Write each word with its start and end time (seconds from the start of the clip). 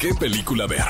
qué 0.00 0.14
película 0.14 0.66
ver. 0.66 0.82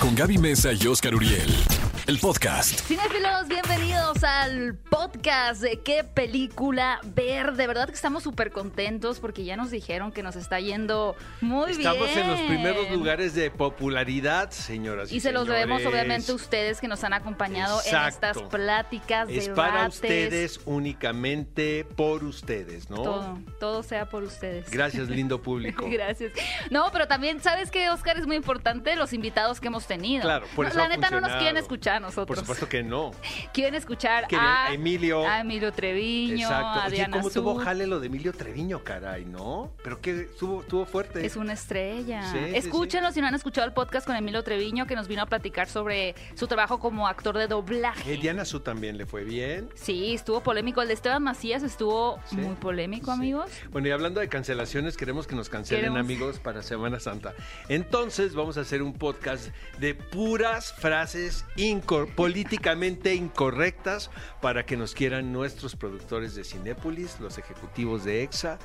Con 0.00 0.14
Gaby 0.14 0.38
Mesa 0.38 0.72
y 0.72 0.88
Oscar 0.88 1.14
Uriel. 1.14 1.85
El 2.06 2.20
podcast. 2.20 2.82
Cinefilos, 2.82 3.48
bienvenidos 3.48 4.22
al 4.22 4.76
podcast 4.76 5.60
de 5.60 5.80
qué 5.80 6.04
película 6.04 7.00
ver. 7.02 7.54
De 7.54 7.66
verdad 7.66 7.88
que 7.88 7.94
estamos 7.96 8.22
súper 8.22 8.52
contentos 8.52 9.18
porque 9.18 9.44
ya 9.44 9.56
nos 9.56 9.72
dijeron 9.72 10.12
que 10.12 10.22
nos 10.22 10.36
está 10.36 10.60
yendo 10.60 11.16
muy 11.40 11.74
bien. 11.74 11.80
Estamos 11.80 12.16
en 12.16 12.28
los 12.28 12.40
primeros 12.42 12.88
lugares 12.92 13.34
de 13.34 13.50
popularidad, 13.50 14.52
señoras 14.52 15.10
y 15.10 15.16
Y 15.16 15.20
se 15.20 15.32
los 15.32 15.48
debemos 15.48 15.84
obviamente 15.84 16.30
a 16.30 16.36
ustedes 16.36 16.80
que 16.80 16.86
nos 16.86 17.02
han 17.02 17.12
acompañado 17.12 17.80
en 17.84 17.96
estas 18.06 18.40
pláticas, 18.40 19.28
Es 19.28 19.46
debates. 19.46 19.54
para 19.56 19.88
ustedes, 19.88 20.60
únicamente 20.64 21.84
por 21.96 22.22
ustedes, 22.22 22.88
¿no? 22.88 23.02
Todo, 23.02 23.38
todo 23.58 23.82
sea 23.82 24.08
por 24.08 24.22
ustedes. 24.22 24.70
Gracias, 24.70 25.08
lindo 25.08 25.42
público. 25.42 25.84
Gracias. 25.90 26.32
No, 26.70 26.88
pero 26.92 27.08
también, 27.08 27.42
¿sabes 27.42 27.72
qué, 27.72 27.90
Oscar? 27.90 28.16
Es 28.16 28.28
muy 28.28 28.36
importante 28.36 28.94
los 28.94 29.12
invitados 29.12 29.60
que 29.60 29.66
hemos 29.66 29.88
tenido. 29.88 30.22
Claro, 30.22 30.46
por 30.54 30.66
No, 30.66 30.70
eso 30.70 30.78
La 30.78 30.84
ha 30.84 30.88
neta 30.88 31.10
no 31.10 31.20
nos 31.20 31.32
quieren 31.32 31.56
escuchar 31.56 31.95
a 31.96 32.00
nosotros. 32.00 32.26
Por 32.26 32.36
supuesto 32.38 32.68
que 32.68 32.82
no. 32.82 33.12
Quieren 33.52 33.74
escuchar 33.74 34.26
Quieren 34.28 34.46
a 34.46 34.66
a 34.66 34.72
Emilio. 34.74 35.26
a 35.26 35.40
Emilio 35.40 35.72
Treviño, 35.72 36.46
Exacto. 36.46 36.66
a 36.80 36.86
Oye, 36.86 36.96
Diana 36.96 37.16
¿cómo 37.18 37.30
tuvo 37.30 37.54
Su. 37.54 37.60
jale 37.60 37.86
lo 37.86 38.00
de 38.00 38.06
Emilio 38.06 38.32
Treviño, 38.32 38.82
caray, 38.84 39.24
no? 39.24 39.72
Pero 39.82 40.00
que 40.00 40.22
estuvo, 40.22 40.60
estuvo 40.62 40.84
fuerte. 40.86 41.24
Es 41.26 41.36
una 41.36 41.52
estrella. 41.54 42.30
Sí, 42.32 42.38
sí, 42.38 42.56
Escúchenlo 42.56 43.10
si 43.12 43.20
no 43.20 43.26
han 43.26 43.34
escuchado 43.34 43.66
el 43.66 43.72
podcast 43.72 44.06
con 44.06 44.16
Emilio 44.16 44.42
Treviño, 44.42 44.86
que 44.86 44.94
nos 44.96 45.08
vino 45.08 45.22
a 45.22 45.26
platicar 45.26 45.68
sobre 45.68 46.14
su 46.34 46.46
trabajo 46.46 46.78
como 46.78 47.08
actor 47.08 47.36
de 47.38 47.46
doblaje. 47.48 48.14
Eh, 48.14 48.18
Diana 48.18 48.44
Su 48.44 48.60
también 48.60 48.96
le 48.98 49.06
fue 49.06 49.24
bien. 49.24 49.68
Sí, 49.74 50.14
estuvo 50.14 50.40
polémico. 50.42 50.82
El 50.82 50.88
de 50.88 50.94
Esteban 50.94 51.22
Macías 51.22 51.62
estuvo 51.62 52.18
muy 52.32 52.54
polémico, 52.56 53.10
amigos. 53.10 53.50
Bueno, 53.70 53.88
y 53.88 53.90
hablando 53.90 54.20
de 54.20 54.28
cancelaciones, 54.28 54.96
queremos 54.96 55.26
que 55.26 55.34
nos 55.34 55.48
cancelen, 55.48 55.82
Queremos. 55.82 56.00
amigos, 56.00 56.38
para 56.38 56.62
Semana 56.62 57.00
Santa. 57.00 57.34
Entonces, 57.68 58.34
vamos 58.34 58.56
a 58.58 58.60
hacer 58.60 58.82
un 58.82 58.92
podcast 58.92 59.48
de 59.78 59.94
puras 59.94 60.72
frases 60.72 61.44
políticamente 61.86 63.14
incorrectas 63.14 64.10
para 64.40 64.66
que 64.66 64.76
nos 64.76 64.94
quieran 64.94 65.32
nuestros 65.32 65.76
productores 65.76 66.34
de 66.34 66.44
Cinépolis, 66.44 67.18
los 67.20 67.38
ejecutivos 67.38 68.04
de 68.04 68.22
EXA 68.22 68.58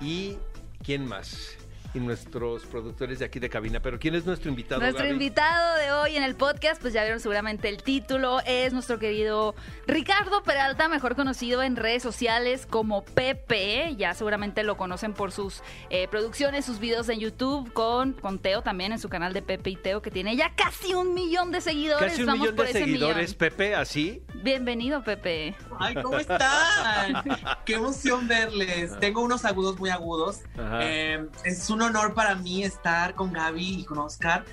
y 0.00 0.38
¿quién 0.84 1.06
más? 1.06 1.56
Y 1.96 2.00
nuestros 2.00 2.66
productores 2.66 3.20
de 3.20 3.24
aquí 3.24 3.38
de 3.38 3.48
cabina. 3.48 3.80
Pero 3.80 3.98
¿quién 3.98 4.14
es 4.14 4.26
nuestro 4.26 4.50
invitado? 4.50 4.82
Nuestro 4.82 5.04
Gaby? 5.04 5.14
invitado 5.14 5.76
de 5.78 5.92
hoy 5.92 6.16
en 6.16 6.22
el 6.22 6.34
podcast, 6.34 6.78
pues 6.78 6.92
ya 6.92 7.02
vieron 7.02 7.20
seguramente 7.20 7.70
el 7.70 7.82
título, 7.82 8.40
es 8.44 8.74
nuestro 8.74 8.98
querido 8.98 9.54
Ricardo 9.86 10.42
Peralta, 10.42 10.88
mejor 10.88 11.16
conocido 11.16 11.62
en 11.62 11.74
redes 11.74 12.02
sociales 12.02 12.66
como 12.66 13.02
Pepe. 13.02 13.96
Ya 13.96 14.12
seguramente 14.12 14.62
lo 14.62 14.76
conocen 14.76 15.14
por 15.14 15.32
sus 15.32 15.62
eh, 15.88 16.06
producciones, 16.08 16.66
sus 16.66 16.80
videos 16.80 17.08
en 17.08 17.18
YouTube, 17.18 17.72
con, 17.72 18.12
con 18.12 18.40
Teo 18.40 18.60
también 18.60 18.92
en 18.92 18.98
su 18.98 19.08
canal 19.08 19.32
de 19.32 19.40
Pepe 19.40 19.70
y 19.70 19.76
Teo, 19.76 20.02
que 20.02 20.10
tiene 20.10 20.36
ya 20.36 20.52
casi 20.54 20.92
un 20.92 21.14
millón 21.14 21.50
de 21.50 21.62
seguidores. 21.62 22.10
Casi 22.10 22.20
un 22.20 22.26
Vamos 22.26 22.40
millón 22.40 22.56
por 22.56 22.66
de 22.66 22.70
ese 22.72 22.80
seguidores, 22.80 23.16
millón. 23.16 23.38
Pepe, 23.38 23.74
así. 23.74 24.22
Bienvenido, 24.42 25.02
Pepe. 25.02 25.54
Ay, 25.78 25.94
¿cómo 25.94 26.18
están? 26.18 27.24
Qué 27.64 27.74
emoción 27.74 28.28
verles. 28.28 28.98
Tengo 29.00 29.22
unos 29.22 29.46
agudos 29.46 29.78
muy 29.78 29.88
agudos. 29.88 30.42
Ajá. 30.58 30.80
Eh, 30.82 31.26
es 31.44 31.70
un 31.70 31.85
honor 31.86 32.14
para 32.14 32.34
mí 32.34 32.64
estar 32.64 33.14
con 33.14 33.32
Gaby 33.32 33.80
y 33.80 33.84
con 33.84 33.98
Oscar. 33.98 34.44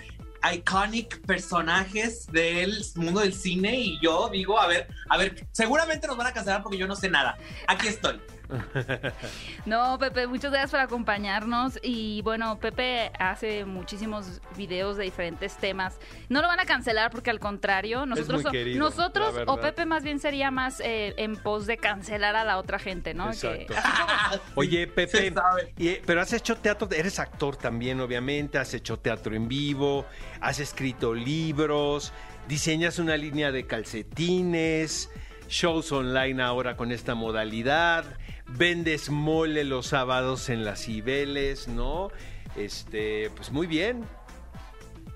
Iconic 0.52 1.22
personajes 1.26 2.28
del 2.28 2.84
mundo 2.96 3.22
del 3.22 3.34
cine 3.34 3.80
y 3.80 4.00
yo 4.02 4.30
digo, 4.30 4.60
a 4.60 4.68
ver, 4.68 4.88
a 5.10 5.18
ver, 5.18 5.48
seguramente 5.52 6.06
nos 6.06 6.18
van 6.18 6.28
a 6.28 6.34
cancelar 6.34 6.62
porque 6.62 6.78
yo 6.78 6.88
no 6.88 6.96
sé 6.96 7.10
nada. 7.10 7.38
Aquí 7.68 7.88
estoy. 7.88 8.20
No, 9.66 9.98
Pepe, 9.98 10.28
muchas 10.28 10.52
gracias 10.52 10.72
por 10.72 10.80
acompañarnos. 10.80 11.80
Y 11.82 12.22
bueno, 12.22 12.60
Pepe 12.60 13.12
hace 13.20 13.66
muchísimos 13.66 14.42
videos 14.58 14.98
de 14.98 15.06
diferentes 15.06 15.56
temas. 15.58 15.98
No 16.30 16.42
lo 16.42 16.48
van 16.48 16.60
a 16.60 16.66
cancelar 16.66 17.12
porque 17.12 17.30
al 17.30 17.40
contrario, 17.40 18.06
nosotros, 18.06 18.44
muy 18.44 18.52
querido, 18.52 18.80
nosotros 18.80 19.34
la 19.36 19.44
o. 19.52 19.60
Pepe 19.60 19.86
más 19.86 20.04
bien 20.04 20.20
sería 20.20 20.52
más 20.52 20.80
eh, 20.82 21.14
en 21.18 21.36
pos 21.38 21.66
de 21.66 21.78
cancelar 21.78 22.36
a 22.36 22.44
la 22.44 22.58
otra 22.58 22.80
gente, 22.80 23.14
¿no? 23.14 23.32
Que- 23.32 23.68
Oye, 24.56 24.86
sí, 24.86 24.92
Pepe, 24.94 25.34
y- 25.78 25.96
pero 26.06 26.22
has 26.22 26.34
hecho 26.34 26.56
teatro, 26.58 26.88
eres 26.92 27.20
actor 27.20 27.56
también, 27.56 28.00
obviamente, 28.02 28.58
has 28.58 28.74
hecho 28.74 28.98
teatro 28.98 29.34
en 29.36 29.48
vivo, 29.48 30.06
has 30.42 30.60
escrito 30.60 31.14
libros, 31.14 32.12
diseñas 32.48 33.00
una 33.00 33.16
línea 33.18 33.52
de 33.52 33.66
calcetines, 33.66 35.10
shows 35.48 35.92
online 35.92 36.42
ahora 36.42 36.76
con 36.76 36.92
esta 36.92 37.16
modalidad, 37.16 38.06
vendes 38.48 39.10
mole 39.10 39.64
los 39.64 39.88
sábados 39.88 40.50
en 40.50 40.66
las 40.66 40.84
Cibeles, 40.86 41.68
¿no? 41.68 42.10
Este, 42.56 43.30
pues 43.36 43.52
muy 43.52 43.68
bien. 43.68 44.04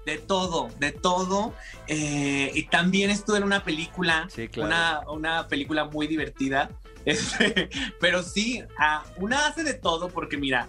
De 0.06 0.18
todo, 0.18 0.70
de 0.80 0.92
todo. 0.94 1.54
Eh, 1.88 2.52
y 2.54 2.64
también 2.68 3.10
estuve 3.10 3.38
en 3.38 3.44
una 3.44 3.64
película, 3.64 4.28
Sí, 4.34 4.48
claro. 4.48 4.68
una, 5.12 5.12
una 5.12 5.48
película 5.48 5.86
muy 5.86 6.08
divertida. 6.08 6.70
Este, 7.08 7.70
pero 8.02 8.22
sí, 8.22 8.62
ah, 8.78 9.06
una 9.16 9.48
hace 9.48 9.64
de 9.64 9.76
todo 9.76 10.10
porque 10.10 10.36
mira, 10.36 10.68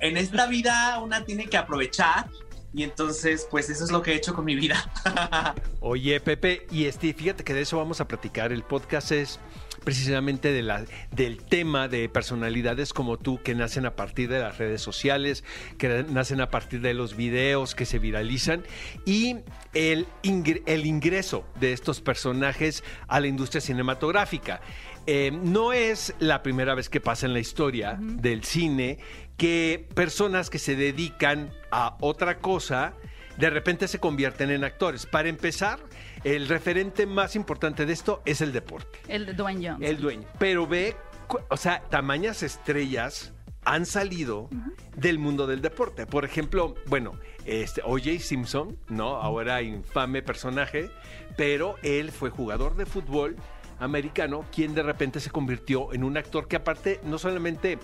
en 0.00 0.16
esta 0.16 0.46
vida 0.46 0.98
una 1.00 1.26
tiene 1.26 1.44
que 1.44 1.58
aprovechar 1.58 2.26
y 2.74 2.82
entonces 2.82 3.46
pues 3.50 3.70
eso 3.70 3.84
es 3.84 3.90
lo 3.92 4.02
que 4.02 4.12
he 4.12 4.16
hecho 4.16 4.34
con 4.34 4.44
mi 4.44 4.54
vida. 4.56 4.90
Oye, 5.80 6.18
Pepe, 6.20 6.66
y 6.70 6.86
este, 6.86 7.12
fíjate 7.14 7.44
que 7.44 7.54
de 7.54 7.62
eso 7.62 7.76
vamos 7.78 8.00
a 8.00 8.08
platicar. 8.08 8.52
El 8.52 8.62
podcast 8.62 9.12
es 9.12 9.38
precisamente 9.84 10.50
de 10.50 10.62
la, 10.62 10.84
del 11.10 11.44
tema 11.44 11.88
de 11.88 12.08
personalidades 12.08 12.94
como 12.94 13.18
tú 13.18 13.42
que 13.42 13.54
nacen 13.54 13.84
a 13.84 13.94
partir 13.96 14.30
de 14.30 14.38
las 14.38 14.56
redes 14.56 14.80
sociales, 14.80 15.44
que 15.76 16.04
nacen 16.08 16.40
a 16.40 16.50
partir 16.50 16.80
de 16.80 16.94
los 16.94 17.16
videos 17.16 17.74
que 17.74 17.84
se 17.84 17.98
viralizan 17.98 18.64
y 19.04 19.36
el, 19.74 20.06
ingre- 20.22 20.62
el 20.64 20.86
ingreso 20.86 21.44
de 21.60 21.74
estos 21.74 22.00
personajes 22.00 22.82
a 23.08 23.20
la 23.20 23.26
industria 23.26 23.60
cinematográfica. 23.60 24.62
Eh, 25.06 25.30
no 25.30 25.74
es 25.74 26.14
la 26.18 26.42
primera 26.42 26.74
vez 26.74 26.88
que 26.88 26.98
pasa 26.98 27.26
en 27.26 27.34
la 27.34 27.40
historia 27.40 27.98
del 28.00 28.42
cine 28.42 28.98
que 29.36 29.88
personas 29.94 30.50
que 30.50 30.58
se 30.58 30.76
dedican 30.76 31.52
a 31.70 31.96
otra 32.00 32.38
cosa 32.38 32.94
de 33.36 33.50
repente 33.50 33.88
se 33.88 33.98
convierten 33.98 34.50
en 34.50 34.64
actores. 34.64 35.06
Para 35.06 35.28
empezar, 35.28 35.80
el 36.22 36.48
referente 36.48 37.06
más 37.06 37.36
importante 37.36 37.84
de 37.86 37.92
esto 37.92 38.22
es 38.24 38.40
el 38.40 38.52
deporte, 38.52 39.00
el 39.08 39.26
de 39.26 39.32
Dwayne 39.32 39.68
Johnson. 39.68 39.84
el 39.84 40.00
dueño. 40.00 40.28
Pero 40.38 40.66
ve, 40.66 40.96
o 41.48 41.56
sea, 41.56 41.82
tamañas 41.90 42.42
estrellas 42.42 43.32
han 43.64 43.86
salido 43.86 44.48
del 44.96 45.18
mundo 45.18 45.46
del 45.46 45.62
deporte. 45.62 46.06
Por 46.06 46.24
ejemplo, 46.24 46.74
bueno, 46.86 47.18
este 47.46 47.80
O.J. 47.84 48.20
Simpson, 48.20 48.78
¿no? 48.88 49.16
Ahora 49.16 49.62
infame 49.62 50.22
personaje, 50.22 50.90
pero 51.36 51.76
él 51.82 52.12
fue 52.12 52.30
jugador 52.30 52.76
de 52.76 52.86
fútbol 52.86 53.36
americano, 53.78 54.44
quien 54.52 54.74
de 54.74 54.82
repente 54.82 55.18
se 55.18 55.30
convirtió 55.30 55.92
en 55.92 56.04
un 56.04 56.16
actor 56.16 56.46
que 56.46 56.56
aparte 56.56 57.00
no 57.04 57.18
solamente 57.18 57.78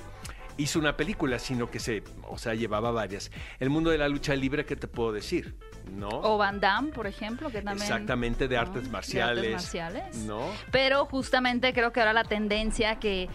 hizo 0.61 0.79
una 0.79 0.97
película, 0.97 1.39
sino 1.39 1.71
que 1.71 1.79
se, 1.79 2.03
o 2.29 2.39
sea, 2.39 2.55
llevaba 2.55 2.91
varias. 2.91 3.31
El 3.59 3.71
mundo 3.71 3.91
de 3.91 3.99
la 3.99 4.09
lucha 4.09 4.35
libre, 4.35 4.65
¿qué 4.65 4.77
te 4.77 4.87
puedo 4.89 5.13
decir? 5.13 5.55
¿No? 5.91 6.09
O 6.09 6.37
Van 6.39 6.61
Damme, 6.61 6.93
por 6.93 7.07
ejemplo, 7.07 7.49
que 7.51 7.63
también... 7.63 7.83
Exactamente, 7.83 8.47
de 8.49 8.57
¿no? 8.57 8.63
artes 8.63 8.85
De 8.85 8.91
marciales. 8.91 9.53
marciales. 9.53 10.17
¿No? 10.19 10.41
Pero 10.71 11.07
justamente 11.07 11.73
creo 11.73 11.93
que 11.93 12.01
ahora 12.01 12.13
la 12.13 12.25
tendencia 12.25 12.99
que... 13.01 13.29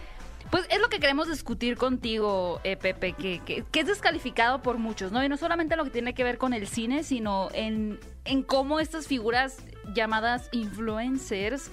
Pues 0.51 0.67
es 0.69 0.79
lo 0.79 0.89
que 0.89 0.99
queremos 0.99 1.27
discutir 1.27 1.75
contigo, 1.75 2.61
eh, 2.63 2.77
Pepe, 2.77 3.13
que, 3.13 3.39
que- 3.43 3.63
que 3.63 3.79
es 3.79 3.87
descalificado 3.87 4.61
por 4.61 4.77
muchos, 4.77 5.11
¿no? 5.11 5.23
Y 5.23 5.27
no 5.27 5.37
solamente 5.37 5.75
lo 5.75 5.83
que 5.85 5.89
tiene 5.89 6.13
que 6.13 6.23
ver 6.23 6.37
con 6.37 6.53
el 6.53 6.67
cine, 6.67 7.03
sino 7.03 7.49
en, 7.53 7.99
en 8.25 8.43
cómo 8.43 8.79
estas 8.79 9.07
figuras 9.07 9.57
llamadas 9.95 10.47
influencers 10.51 11.71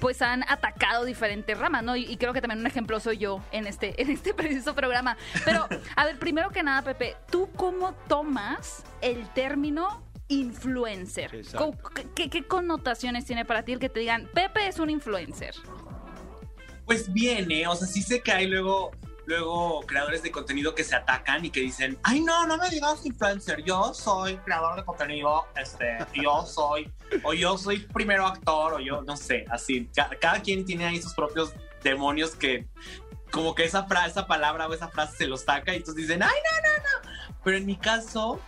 pues 0.00 0.22
han 0.22 0.42
atacado 0.50 1.04
diferentes 1.04 1.56
ramas, 1.58 1.82
¿no? 1.82 1.96
Y, 1.96 2.04
y 2.04 2.16
creo 2.16 2.32
que 2.32 2.40
también 2.40 2.60
un 2.60 2.66
ejemplo 2.66 3.00
soy 3.00 3.18
yo 3.18 3.42
en 3.52 3.66
este, 3.66 4.00
en 4.02 4.10
este 4.10 4.34
preciso 4.34 4.74
programa. 4.74 5.16
Pero, 5.44 5.66
a 5.96 6.04
ver, 6.04 6.18
primero 6.18 6.50
que 6.50 6.62
nada, 6.62 6.82
Pepe, 6.82 7.16
¿tú 7.30 7.48
cómo 7.56 7.94
tomas 8.08 8.84
el 9.00 9.28
término 9.34 10.02
influencer? 10.28 11.34
Exacto. 11.34 11.72
¿Cómo- 11.82 11.94
¿Qué, 12.14 12.30
qué 12.30 12.42
connotaciones 12.44 13.24
tiene 13.24 13.44
para 13.44 13.62
ti 13.64 13.72
el 13.72 13.78
que 13.78 13.88
te 13.88 14.00
digan, 14.00 14.28
Pepe 14.34 14.66
es 14.68 14.78
un 14.78 14.90
influencer? 14.90 15.54
Pues 16.86 17.12
viene, 17.12 17.66
o 17.66 17.74
sea, 17.76 17.86
sí 17.88 18.02
sé 18.02 18.20
que 18.20 18.30
hay 18.32 18.46
luego, 18.46 18.90
luego 19.26 19.80
creadores 19.86 20.22
de 20.22 20.30
contenido 20.30 20.74
que 20.74 20.84
se 20.84 20.94
atacan 20.94 21.44
y 21.44 21.50
que 21.50 21.60
dicen, 21.60 21.98
ay 22.02 22.20
no, 22.20 22.46
no 22.46 22.56
me 22.58 22.68
digas 22.70 23.04
influencer, 23.06 23.62
yo 23.64 23.94
soy 23.94 24.36
creador 24.38 24.76
de 24.76 24.84
contenido, 24.84 25.46
este, 25.56 25.98
yo 26.14 26.44
soy, 26.46 26.92
o 27.22 27.32
yo 27.34 27.56
soy 27.58 27.78
primero 27.80 28.26
actor, 28.26 28.74
o 28.74 28.80
yo, 28.80 29.02
no 29.02 29.16
sé, 29.16 29.44
así, 29.50 29.86
ca- 29.94 30.10
cada 30.20 30.40
quien 30.40 30.64
tiene 30.64 30.86
ahí 30.86 31.00
sus 31.00 31.14
propios 31.14 31.52
demonios 31.82 32.34
que 32.34 32.66
como 33.30 33.54
que 33.54 33.64
esa 33.64 33.84
frase, 33.84 34.10
esa 34.10 34.26
palabra 34.26 34.68
o 34.68 34.72
esa 34.74 34.88
frase 34.88 35.16
se 35.16 35.26
los 35.26 35.40
saca 35.42 35.72
y 35.72 35.78
entonces 35.78 36.06
dicen, 36.06 36.22
ay 36.22 36.28
no, 36.30 36.68
no, 36.68 37.12
no, 37.32 37.34
pero 37.42 37.56
en 37.56 37.66
mi 37.66 37.76
caso, 37.76 38.40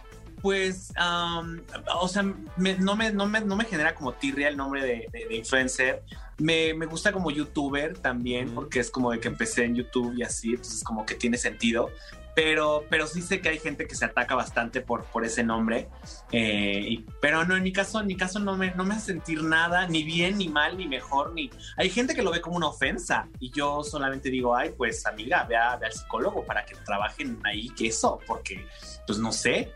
pues, 0.42 0.92
am, 0.96 1.62
o 1.98 2.06
sea, 2.06 2.22
me- 2.56 2.76
no, 2.76 2.94
me, 2.94 3.10
no, 3.10 3.26
me, 3.26 3.40
no 3.40 3.56
me 3.56 3.64
genera 3.64 3.94
como 3.94 4.12
tirria 4.12 4.48
el 4.48 4.56
nombre 4.56 4.82
de, 4.82 5.08
de- 5.12 5.26
de 5.26 5.34
influencer. 5.36 6.02
Me, 6.38 6.74
me 6.74 6.86
gusta 6.86 7.12
como 7.12 7.30
youtuber 7.30 7.96
también, 7.98 8.50
porque 8.54 8.80
es 8.80 8.90
como 8.90 9.10
de 9.10 9.20
que 9.20 9.28
empecé 9.28 9.64
en 9.64 9.74
YouTube 9.74 10.14
y 10.16 10.22
así, 10.22 10.50
entonces 10.50 10.84
como 10.84 11.06
que 11.06 11.14
tiene 11.14 11.38
sentido. 11.38 11.90
Pero, 12.36 12.84
pero 12.90 13.06
sí 13.06 13.22
sé 13.22 13.40
que 13.40 13.48
hay 13.48 13.58
gente 13.58 13.86
que 13.88 13.94
se 13.94 14.04
ataca 14.04 14.34
bastante 14.34 14.82
por, 14.82 15.04
por 15.06 15.24
ese 15.24 15.42
nombre. 15.42 15.88
Eh, 16.32 16.80
y- 16.86 17.06
pero 17.20 17.44
no, 17.46 17.56
en 17.56 17.62
mi 17.62 17.72
caso, 17.72 17.98
en 17.98 18.06
mi 18.06 18.14
caso 18.16 18.38
no 18.40 18.56
me, 18.58 18.72
no 18.74 18.84
me 18.84 18.94
hace 18.94 19.06
sentir 19.06 19.42
nada, 19.42 19.88
ni 19.88 20.02
bien, 20.02 20.36
ni 20.36 20.48
mal, 20.48 20.76
ni 20.76 20.86
mejor, 20.86 21.32
ni. 21.32 21.50
Hay 21.78 21.88
gente 21.88 22.14
que 22.14 22.22
lo 22.22 22.30
ve 22.30 22.42
como 22.42 22.56
una 22.58 22.68
ofensa. 22.68 23.26
Y 23.40 23.50
yo 23.52 23.82
solamente 23.82 24.28
digo, 24.28 24.54
ay, 24.54 24.72
pues 24.76 25.06
amiga, 25.06 25.44
ve, 25.44 25.56
a- 25.56 25.76
ve 25.76 25.86
al 25.86 25.92
psicólogo 25.94 26.44
para 26.44 26.66
que 26.66 26.74
trabajen 26.76 27.40
ahí 27.44 27.70
que 27.70 27.86
eso, 27.88 28.20
porque, 28.26 28.66
pues 29.06 29.18
no 29.18 29.32
sé. 29.32 29.72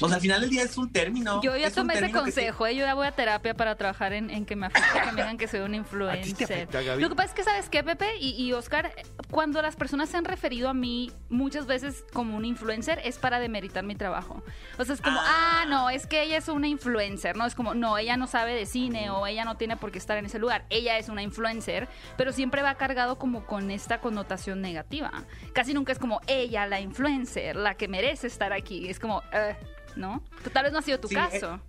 O 0.00 0.06
sea, 0.06 0.16
al 0.16 0.22
final 0.22 0.40
del 0.40 0.50
día 0.50 0.62
es 0.62 0.76
un 0.78 0.92
término. 0.92 1.42
Yo 1.42 1.56
ya 1.56 1.66
es 1.66 1.74
tomé 1.74 1.94
ese 1.94 2.06
sí- 2.06 2.12
consejo, 2.12 2.66
¿eh? 2.68 2.76
yo 2.76 2.84
ya 2.84 2.94
voy 2.94 3.08
a 3.08 3.12
terapia 3.12 3.54
para 3.54 3.74
trabajar 3.74 4.12
en, 4.12 4.30
en 4.30 4.46
que 4.46 4.54
me 4.54 4.66
afecte 4.66 5.00
que 5.00 5.06
me 5.06 5.22
digan 5.22 5.36
que 5.36 5.48
soy 5.48 5.60
un 5.60 5.64
¿A 5.64 5.68
ti 5.68 5.72
te 5.72 5.76
influencer. 5.78 6.44
afecta, 6.44 6.80
Gaby? 6.82 7.02
Lo 7.02 7.08
que 7.08 7.16
pasa 7.16 7.28
es 7.30 7.34
que, 7.34 7.42
¿sabes 7.42 7.68
qué, 7.68 7.82
Pepe? 7.82 8.16
Y, 8.20 8.30
y 8.40 8.52
Oscar, 8.52 8.92
cuando 9.32 9.60
las 9.62 9.74
personas 9.74 10.10
se 10.10 10.16
han 10.16 10.24
referido 10.24 10.68
a 10.68 10.74
mí 10.74 11.10
muchas 11.28 11.66
veces 11.66 12.03
como 12.12 12.36
un 12.36 12.44
influencer, 12.44 13.00
es 13.04 13.18
para 13.18 13.38
demeritar 13.40 13.84
mi 13.84 13.94
trabajo. 13.96 14.42
O 14.78 14.84
sea, 14.84 14.94
es 14.94 15.00
como, 15.00 15.18
Ah. 15.20 15.62
ah, 15.62 15.66
no, 15.68 15.90
es 15.90 16.06
que 16.06 16.22
ella 16.22 16.36
es 16.36 16.48
una 16.48 16.68
influencer, 16.68 17.36
¿no? 17.36 17.46
Es 17.46 17.54
como, 17.54 17.74
no, 17.74 17.98
ella 17.98 18.16
no 18.16 18.26
sabe 18.26 18.54
de 18.54 18.66
cine 18.66 19.10
o 19.10 19.26
ella 19.26 19.44
no 19.44 19.56
tiene 19.56 19.76
por 19.76 19.90
qué 19.90 19.98
estar 19.98 20.16
en 20.18 20.26
ese 20.26 20.38
lugar. 20.38 20.64
Ella 20.70 20.98
es 20.98 21.08
una 21.08 21.22
influencer, 21.22 21.88
pero 22.16 22.32
siempre 22.32 22.62
va 22.62 22.74
cargado 22.76 23.18
como 23.18 23.46
con 23.46 23.70
esta 23.70 24.00
connotación 24.00 24.60
negativa. 24.60 25.10
Casi 25.52 25.74
nunca 25.74 25.92
es 25.92 25.98
como 25.98 26.20
ella, 26.26 26.66
la 26.66 26.80
influencer, 26.80 27.56
la 27.56 27.74
que 27.74 27.88
merece 27.88 28.26
estar 28.26 28.52
aquí. 28.52 28.88
Es 28.88 28.98
como, 29.00 29.22
eh, 29.32 29.56
¿no? 29.96 30.22
Tal 30.52 30.64
vez 30.64 30.72
no 30.72 30.78
ha 30.78 30.82
sido 30.82 31.00
tu 31.00 31.08
Sí, 31.08 31.14
caso. 31.14 31.60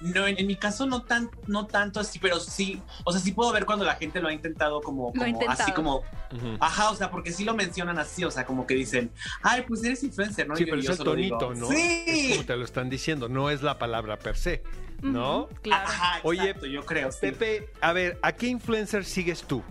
No, 0.00 0.26
en, 0.26 0.38
en 0.38 0.46
mi 0.46 0.54
caso 0.56 0.86
no 0.86 1.02
tan, 1.02 1.28
no 1.46 1.66
tanto 1.66 1.98
así, 2.00 2.18
pero 2.18 2.38
sí, 2.38 2.80
o 3.04 3.10
sea, 3.12 3.20
sí 3.20 3.32
puedo 3.32 3.50
ver 3.52 3.66
cuando 3.66 3.84
la 3.84 3.96
gente 3.96 4.20
lo 4.20 4.28
ha 4.28 4.32
intentado 4.32 4.80
como, 4.80 5.12
así 5.48 5.72
como, 5.72 6.02
ajá, 6.60 6.90
o 6.90 6.94
sea, 6.96 7.10
porque 7.10 7.32
sí 7.32 7.44
lo 7.44 7.54
mencionan 7.54 7.98
así, 7.98 8.22
o 8.24 8.30
sea, 8.30 8.44
como 8.46 8.66
que 8.66 8.74
dicen, 8.74 9.10
ay, 9.42 9.62
pues 9.66 9.82
eres 9.84 10.02
influencer, 10.04 10.46
¿no? 10.46 10.54
Sí, 10.56 10.62
Y 10.62 10.66
yo- 10.66 10.70
pero 10.70 10.80
es 10.80 10.86
yo 10.86 10.92
el 11.12 11.16
digo, 11.20 11.38
tonito, 11.38 11.54
¿no? 11.54 11.68
Sí. 11.68 12.04
Es 12.06 12.32
como 12.36 12.46
te 12.46 12.56
lo 12.56 12.64
están 12.64 12.88
diciendo, 12.88 13.28
no 13.28 13.50
es 13.50 13.62
la 13.62 13.78
palabra 13.78 14.18
per 14.18 14.36
se, 14.36 14.62
¿no? 15.02 15.48
Claro. 15.62 15.88
Ajá, 15.88 16.20
Oye, 16.22 16.54
yo 16.70 16.84
creo, 16.86 17.10
sí. 17.10 17.18
Pepe, 17.22 17.68
a 17.80 17.92
ver, 17.92 18.18
¿a 18.22 18.32
qué 18.32 18.46
influencer 18.46 19.04
sigues 19.04 19.42
tú? 19.42 19.62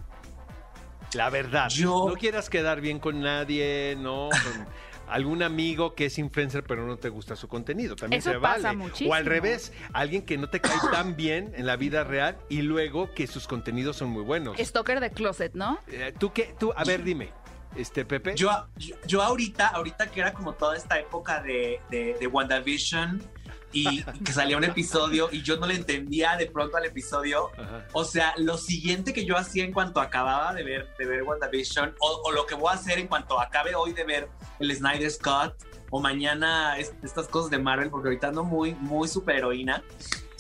La 1.13 1.29
verdad. 1.29 1.69
Yo- 1.69 2.06
No 2.09 2.15
quieras 2.15 2.50
quedar 2.50 2.81
bien 2.81 3.00
con 3.00 3.21
nadie, 3.21 3.95
¿no? 3.97 4.27
Con 4.29 4.68
algún 5.07 5.44
amigo 5.44 5.95
que 5.95 6.06
es 6.06 6.18
influencer 6.18 6.63
pero 6.63 6.86
no 6.86 6.98
te 6.98 7.09
gusta 7.09 7.36
su 7.36 7.48
contenido. 7.48 7.95
También 7.95 8.19
Eso 8.19 8.31
se 8.31 8.39
pasa 8.39 8.68
vale. 8.69 8.77
muchísimo. 8.77 9.12
O 9.12 9.13
al 9.13 9.25
revés, 9.25 9.74
alguien 9.94 10.24
que 10.24 10.38
no 10.38 10.50
te 10.50 10.59
cae 10.59 10.77
tan 10.92 11.15
bien 11.15 11.54
en 11.56 11.65
la 11.65 11.75
vida 11.75 12.04
real 12.04 12.38
y 12.50 12.62
luego 12.62 13.13
que 13.13 13.27
sus 13.27 13.48
contenidos 13.48 13.98
son 13.98 14.09
muy 14.09 14.24
buenos. 14.24 14.57
Stalker 14.57 15.00
de 15.00 15.12
closet, 15.12 15.54
¿no? 15.54 15.80
Eh, 15.88 16.13
¿Tú 16.18 16.31
qué? 16.33 16.56
Tú, 16.59 16.74
a 16.75 16.83
ver, 16.83 17.04
dime. 17.04 17.30
Este, 17.75 18.06
Pepe. 18.06 18.33
Yo, 18.36 18.50
yo, 18.77 18.95
yo 19.06 19.21
ahorita, 19.21 19.68
ahorita 19.68 20.09
que 20.09 20.21
era 20.21 20.33
como 20.33 20.54
toda 20.54 20.75
esta 20.75 21.00
época 21.00 21.42
de, 21.44 21.80
de, 21.92 22.15
de 22.19 22.27
WandaVision 22.27 23.21
y 23.74 24.04
que 24.04 24.31
salía 24.31 24.58
un 24.58 24.64
episodio 24.64 25.30
y 25.31 25.42
yo 25.44 25.58
no 25.58 25.68
le 25.68 25.75
entendía 25.75 26.36
de 26.38 26.46
pronto 26.48 26.78
al 26.78 26.86
episodio, 26.86 27.52
Ajá. 27.58 27.86
O 27.94 28.04
sea, 28.06 28.34
lo 28.38 28.58
siguiente 28.58 29.14
que 29.14 29.25
yo 29.25 29.38
hacía 29.38 29.64
en 29.64 29.74
cuanto 29.74 30.00
acababa 30.02 30.54
de 30.54 30.64
ver, 30.64 30.88
de 30.98 31.06
ver 31.06 31.24
WandaVision, 31.24 31.94
o, 32.00 32.22
o 32.25 32.31
lo 32.31 32.46
que 32.46 32.56
voy 32.56 32.69
a 32.72 32.75
hacer 32.75 32.98
en 33.00 33.08
cuanto 33.08 33.40
acabe 33.40 33.75
hoy 33.75 33.94
de 33.94 34.04
ver 34.06 34.30
el 34.60 34.75
Snyder's 34.75 35.18
Cut, 35.19 35.54
o 35.90 36.00
mañana 36.02 36.78
es- 36.78 36.94
estas 37.04 37.28
cosas 37.28 37.50
de 37.52 37.60
Marvel, 37.60 37.90
porque 37.90 38.08
ahorita 38.10 38.28
ando 38.30 38.44
muy, 38.44 38.74
muy 38.75 39.08
superheroína, 39.08 39.84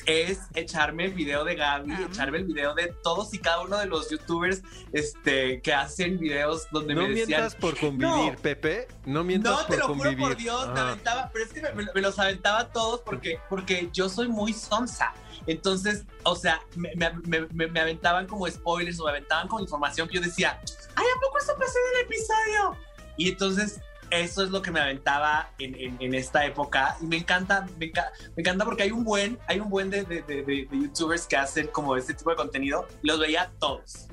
es 0.07 0.39
echarme 0.55 1.05
el 1.05 1.13
video 1.13 1.43
de 1.43 1.55
Gaby, 1.55 1.91
Ah. 1.91 2.07
echarme 2.09 2.37
el 2.39 2.45
video 2.45 2.73
de 2.73 2.87
todos 3.03 3.33
y 3.33 3.39
cada 3.39 3.61
uno 3.61 3.77
de 3.77 3.85
los 3.85 4.09
youtubers 4.09 4.63
este, 4.93 5.61
que 5.61 5.73
hacen 5.73 6.17
videos 6.17 6.65
donde 6.71 6.95
No 6.95 7.01
me 7.03 7.09
decían... 7.09 7.27
mientas 7.27 7.55
por 7.55 7.77
convivir, 7.77 8.07
No. 8.33 8.35
Pepe. 8.41 8.87
No 9.05 9.23
mientas 9.23 9.51
No, 9.51 9.57
por 9.59 9.67
te 9.67 9.77
lo 9.77 9.87
juro 9.87 9.97
convivir. 9.99 10.17
por 10.27 10.37
Dios, 10.37 10.69
me 10.73 10.79
aventaba, 10.79 11.29
pero 11.33 11.45
es 11.45 11.53
que 11.53 11.61
me, 11.93 12.01
los 12.01 12.17
aventaba 12.17 12.71
todos 12.71 13.01
porque, 13.01 13.39
porque 13.49 13.89
yo 13.93 14.07
soy 14.09 14.29
muy 14.29 14.53
sonsa. 14.53 15.13
Entonces, 15.45 16.03
o 16.23 16.35
sea, 16.35 16.61
me, 16.75 16.93
me- 16.95 17.11
me- 17.25 17.47
me- 17.53 17.67
me 17.67 17.79
aventaban 17.79 18.27
como 18.27 18.47
spoilers 18.47 18.99
o 18.99 19.03
me 19.05 19.11
aventaban 19.11 19.47
como 19.49 19.61
información 19.61 20.07
que 20.07 20.15
yo 20.15 20.21
decía, 20.21 20.59
ay, 20.95 21.05
¿a 21.05 21.19
poco 21.21 21.37
eso 21.37 21.53
pasó 21.59 21.73
en 21.93 21.99
el 21.99 22.05
episodio? 22.05 22.77
Y 23.17 23.29
entonces, 23.29 23.79
eso 24.09 24.43
es 24.43 24.49
lo 24.51 24.61
que 24.61 24.71
me 24.71 24.79
aventaba 24.79 25.51
en, 25.59 25.75
en- 25.75 25.97
en 25.99 26.13
esta 26.13 26.45
época 26.45 26.97
y 27.01 27.05
me 27.07 27.17
encanta, 27.17 27.67
me, 27.77 27.91
enca- 27.91 28.09
me 28.35 28.41
encanta 28.41 28.65
porque 28.65 28.83
hay 28.83 28.91
un 28.91 29.03
buen, 29.03 29.37
hay 29.47 29.59
un 29.59 29.69
buen 29.69 29.89
de, 29.89 30.03
de- 30.03 30.21
de- 30.21 30.43
de- 30.43 30.67
de 30.69 30.77
youtubers 30.77 31.25
que 31.27 31.35
hacen 31.37 31.67
como 31.67 31.95
este 31.95 32.13
tipo 32.13 32.29
de 32.29 32.35
contenido, 32.35 32.87
los 33.01 33.19
veía 33.19 33.51
todos. 33.59 34.07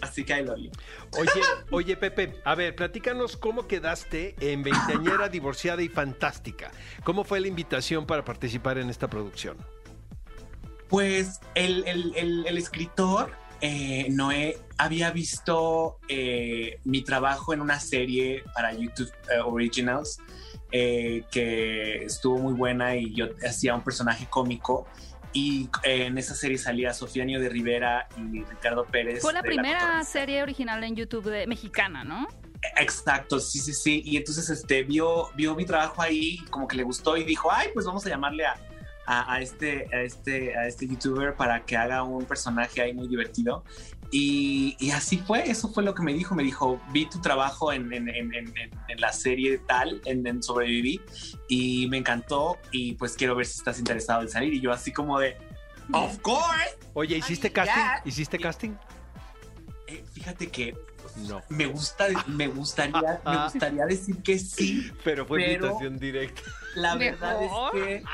Así 0.00 0.24
que 0.24 0.34
ahí 0.34 0.44
lo 0.44 0.56
vi. 0.56 0.68
Oye, 1.16 1.30
oye, 1.70 1.96
Pepe, 1.96 2.34
a 2.44 2.56
ver, 2.56 2.74
platícanos 2.74 3.36
cómo 3.36 3.68
quedaste 3.68 4.34
en 4.40 4.64
Veinteañera 4.64 5.28
Divorciada 5.28 5.80
y 5.82 5.88
Fantástica. 5.88 6.72
¿Cómo 7.04 7.22
fue 7.22 7.38
la 7.38 7.46
invitación 7.46 8.04
para 8.04 8.24
participar 8.24 8.78
en 8.78 8.90
esta 8.90 9.08
producción? 9.08 9.56
Pues 10.88 11.40
el, 11.54 11.84
el- 11.86 12.12
el- 12.16 12.46
el 12.46 12.58
escritor 12.58 13.32
eh, 13.62 14.08
Noé 14.10 14.58
había 14.76 15.12
visto 15.12 15.98
eh, 16.08 16.80
mi 16.84 17.02
trabajo 17.02 17.54
en 17.54 17.60
una 17.60 17.78
serie 17.78 18.42
para 18.54 18.72
YouTube 18.72 19.10
eh, 19.32 19.38
Originals 19.40 20.18
eh, 20.72 21.22
que 21.30 22.04
estuvo 22.04 22.38
muy 22.38 22.54
buena 22.54 22.96
y 22.96 23.14
yo 23.14 23.26
hacía 23.46 23.74
un 23.74 23.82
personaje 23.82 24.26
cómico. 24.28 24.86
Y 25.34 25.70
en 25.84 26.18
esa 26.18 26.34
serie 26.34 26.58
salía 26.58 26.92
Sofía 26.92 27.24
Niño 27.24 27.40
de 27.40 27.48
Rivera 27.48 28.06
y 28.18 28.44
Ricardo 28.44 28.84
Pérez. 28.84 29.22
Fue 29.22 29.32
la 29.32 29.42
primera 29.42 30.04
serie 30.04 30.42
original 30.42 30.84
en 30.84 30.94
YouTube 30.94 31.30
de 31.30 31.46
mexicana, 31.46 32.04
¿no? 32.04 32.28
Exacto, 32.76 33.40
sí, 33.40 33.58
sí, 33.60 33.72
sí. 33.72 34.02
Y 34.04 34.18
entonces 34.18 34.50
este, 34.50 34.82
vio, 34.82 35.30
vio 35.34 35.54
mi 35.54 35.64
trabajo 35.64 36.02
ahí, 36.02 36.38
como 36.50 36.68
que 36.68 36.76
le 36.76 36.82
gustó 36.82 37.16
y 37.16 37.24
dijo, 37.24 37.50
ay, 37.50 37.68
pues 37.72 37.86
vamos 37.86 38.04
a 38.04 38.10
llamarle 38.10 38.44
a, 38.44 38.56
a, 39.06 39.32
a 39.34 39.40
este, 39.40 39.88
a, 39.92 40.00
este, 40.02 40.56
a 40.56 40.66
este 40.66 40.86
youtuber 40.86 41.34
para 41.34 41.64
que 41.64 41.76
haga 41.76 42.02
un 42.02 42.24
personaje 42.24 42.80
ahí 42.82 42.92
muy 42.94 43.08
divertido. 43.08 43.64
Y, 44.14 44.76
y 44.78 44.90
así 44.90 45.16
fue, 45.18 45.50
eso 45.50 45.68
fue 45.72 45.82
lo 45.82 45.94
que 45.94 46.02
me 46.02 46.12
dijo. 46.12 46.34
Me 46.34 46.42
dijo, 46.42 46.78
vi 46.92 47.06
tu 47.06 47.20
trabajo 47.20 47.72
en, 47.72 47.92
en, 47.94 48.08
en, 48.10 48.34
en- 48.34 48.52
en 48.56 49.00
la 49.00 49.10
serie 49.12 49.58
tal, 49.66 50.02
en, 50.04 50.26
en 50.26 50.42
Sobreviví, 50.42 51.00
y 51.48 51.86
me 51.88 51.96
encantó 51.96 52.58
y 52.70 52.92
pues 52.94 53.14
quiero 53.16 53.34
ver 53.34 53.46
si 53.46 53.58
estás 53.58 53.78
interesado 53.78 54.20
en 54.22 54.28
salir. 54.28 54.52
Y 54.52 54.60
yo 54.60 54.70
así 54.70 54.92
como 54.92 55.18
de, 55.18 55.38
of 55.94 56.18
course. 56.18 56.76
Oye, 56.92 57.16
¿hiciste 57.16 57.46
Ay, 57.48 57.52
casting? 57.54 57.82
¿Hiciste 58.10 58.38
casting? 58.38 58.70
Eh, 59.86 60.04
fíjate 60.12 60.48
que 60.48 60.76
No. 61.26 61.40
me 61.48 61.64
gusta, 61.66 62.06
me 62.26 62.48
gustaría, 62.48 63.20
me 63.26 63.44
gustaría 63.44 63.86
decir 63.86 64.22
que 64.22 64.38
sí, 64.38 64.92
Pero 65.02 65.24
fue 65.26 65.38
Pero- 65.38 65.54
invitación 65.68 65.98
directa. 65.98 66.42
La 66.74 66.96
verdad 66.96 67.40
Mejor. 67.40 67.76
es 67.78 67.82
que. 68.02 68.04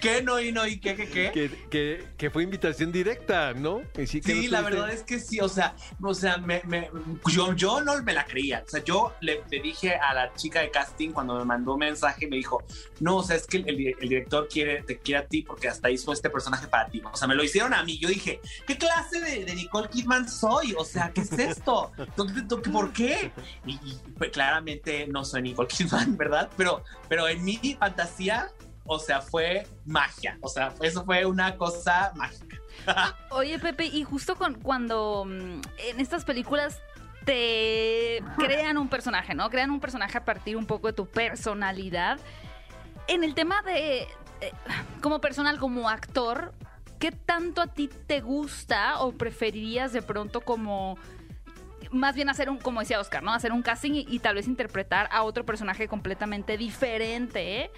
¿Qué 0.00 0.22
no 0.22 0.40
y 0.40 0.52
no 0.52 0.66
y 0.66 0.78
qué, 0.78 0.94
qué, 0.94 1.08
qué? 1.08 1.30
Que, 1.32 1.50
que, 1.70 2.04
que 2.16 2.30
fue 2.30 2.42
invitación 2.42 2.92
directa, 2.92 3.52
¿no? 3.54 3.82
Sí, 4.06 4.20
que 4.20 4.32
Sí, 4.32 4.44
no 4.46 4.52
la 4.52 4.60
verdad 4.62 4.90
es 4.90 5.02
que 5.02 5.18
sí, 5.18 5.40
o 5.40 5.48
sea, 5.48 5.74
o 6.02 6.14
sea, 6.14 6.36
me, 6.38 6.62
me- 6.66 6.90
yo, 7.30 7.52
yo 7.54 7.80
no 7.82 8.00
me 8.02 8.12
la 8.12 8.24
creía. 8.24 8.62
O 8.66 8.68
sea, 8.70 8.82
yo 8.84 9.12
le, 9.20 9.42
le 9.50 9.60
dije 9.60 9.94
a 9.96 10.14
la 10.14 10.32
chica 10.34 10.60
de 10.60 10.70
casting 10.70 11.10
cuando 11.10 11.36
me 11.38 11.44
mandó 11.44 11.72
un 11.74 11.80
mensaje, 11.80 12.26
me 12.26 12.36
dijo, 12.36 12.62
no, 13.00 13.16
o 13.18 13.22
sea, 13.22 13.36
es 13.36 13.46
que 13.46 13.58
el, 13.58 13.76
director 13.76 14.48
quiere, 14.48 14.82
te 14.82 14.98
quiere 14.98 15.20
a 15.24 15.26
ti 15.26 15.42
porque 15.42 15.68
hasta 15.68 15.90
hizo 15.90 16.12
este 16.12 16.30
personaje 16.30 16.66
para 16.68 16.88
ti. 16.88 17.02
O 17.12 17.16
sea, 17.16 17.26
me 17.28 17.34
lo 17.34 17.42
hicieron 17.44 17.74
a 17.74 17.82
mí. 17.84 17.98
Yo 17.98 18.08
dije, 18.08 18.40
¿qué 18.66 18.76
clase 18.78 19.20
de, 19.20 19.44
de 19.44 19.54
Nicole 19.54 19.88
Kidman 19.88 20.28
soy? 20.28 20.74
O 20.78 20.84
sea, 20.84 21.10
¿qué 21.12 21.22
es 21.22 21.32
esto? 21.32 21.90
¿Dónde- 22.16 22.42
dónde- 22.42 22.70
¿Por 22.70 22.92
qué? 22.92 23.32
Y, 23.66 23.72
y, 23.74 24.00
pues, 24.18 24.30
claramente 24.30 25.06
no 25.08 25.24
soy 25.24 25.42
Nicole 25.42 25.68
Kidman, 25.68 26.16
¿verdad? 26.16 26.50
Pero, 26.56 26.84
pero 27.08 27.28
en 27.28 27.44
mi 27.44 27.58
fantasía, 27.78 28.50
o 28.84 28.98
sea, 28.98 29.20
fue 29.20 29.66
magia. 29.84 30.38
O 30.40 30.48
sea, 30.48 30.72
eso 30.80 31.04
fue 31.04 31.24
una 31.24 31.56
cosa 31.56 32.12
mágica. 32.14 32.56
Oye, 33.30 33.58
Pepe, 33.58 33.84
y 33.86 34.04
justo 34.04 34.36
cuando 34.62 35.24
mm, 35.26 35.60
en 35.78 36.00
estas 36.00 36.24
películas 36.24 36.80
te 37.24 38.22
crean 38.36 38.78
un 38.78 38.88
personaje, 38.88 39.34
¿no? 39.34 39.48
Crean 39.50 39.70
un 39.70 39.80
personaje 39.80 40.18
a 40.18 40.24
partir 40.24 40.56
un 40.56 40.66
poco 40.66 40.88
de 40.88 40.92
tu 40.92 41.06
personalidad. 41.06 42.18
En 43.06 43.22
el 43.24 43.34
tema 43.34 43.62
de, 43.62 44.02
eh, 44.40 44.52
como 45.00 45.20
personal, 45.20 45.58
como 45.58 45.88
actor, 45.88 46.52
¿qué 46.98 47.12
tanto 47.12 47.62
a 47.62 47.68
ti 47.68 47.88
te 47.88 48.20
gusta 48.20 49.00
o 49.00 49.12
preferirías 49.12 49.92
de 49.92 50.02
pronto 50.02 50.40
como 50.40 50.98
más 51.90 52.14
bien 52.14 52.30
hacer 52.30 52.48
un, 52.48 52.58
como 52.58 52.80
decía 52.80 52.98
Oscar, 52.98 53.22
¿no? 53.22 53.32
Hacer 53.32 53.52
un 53.52 53.62
casting 53.62 53.92
y 54.08 54.18
tal 54.20 54.36
vez 54.36 54.46
interpretar 54.46 55.08
a 55.12 55.22
otro 55.22 55.44
personaje 55.44 55.88
completamente 55.88 56.56
diferente 56.56 57.70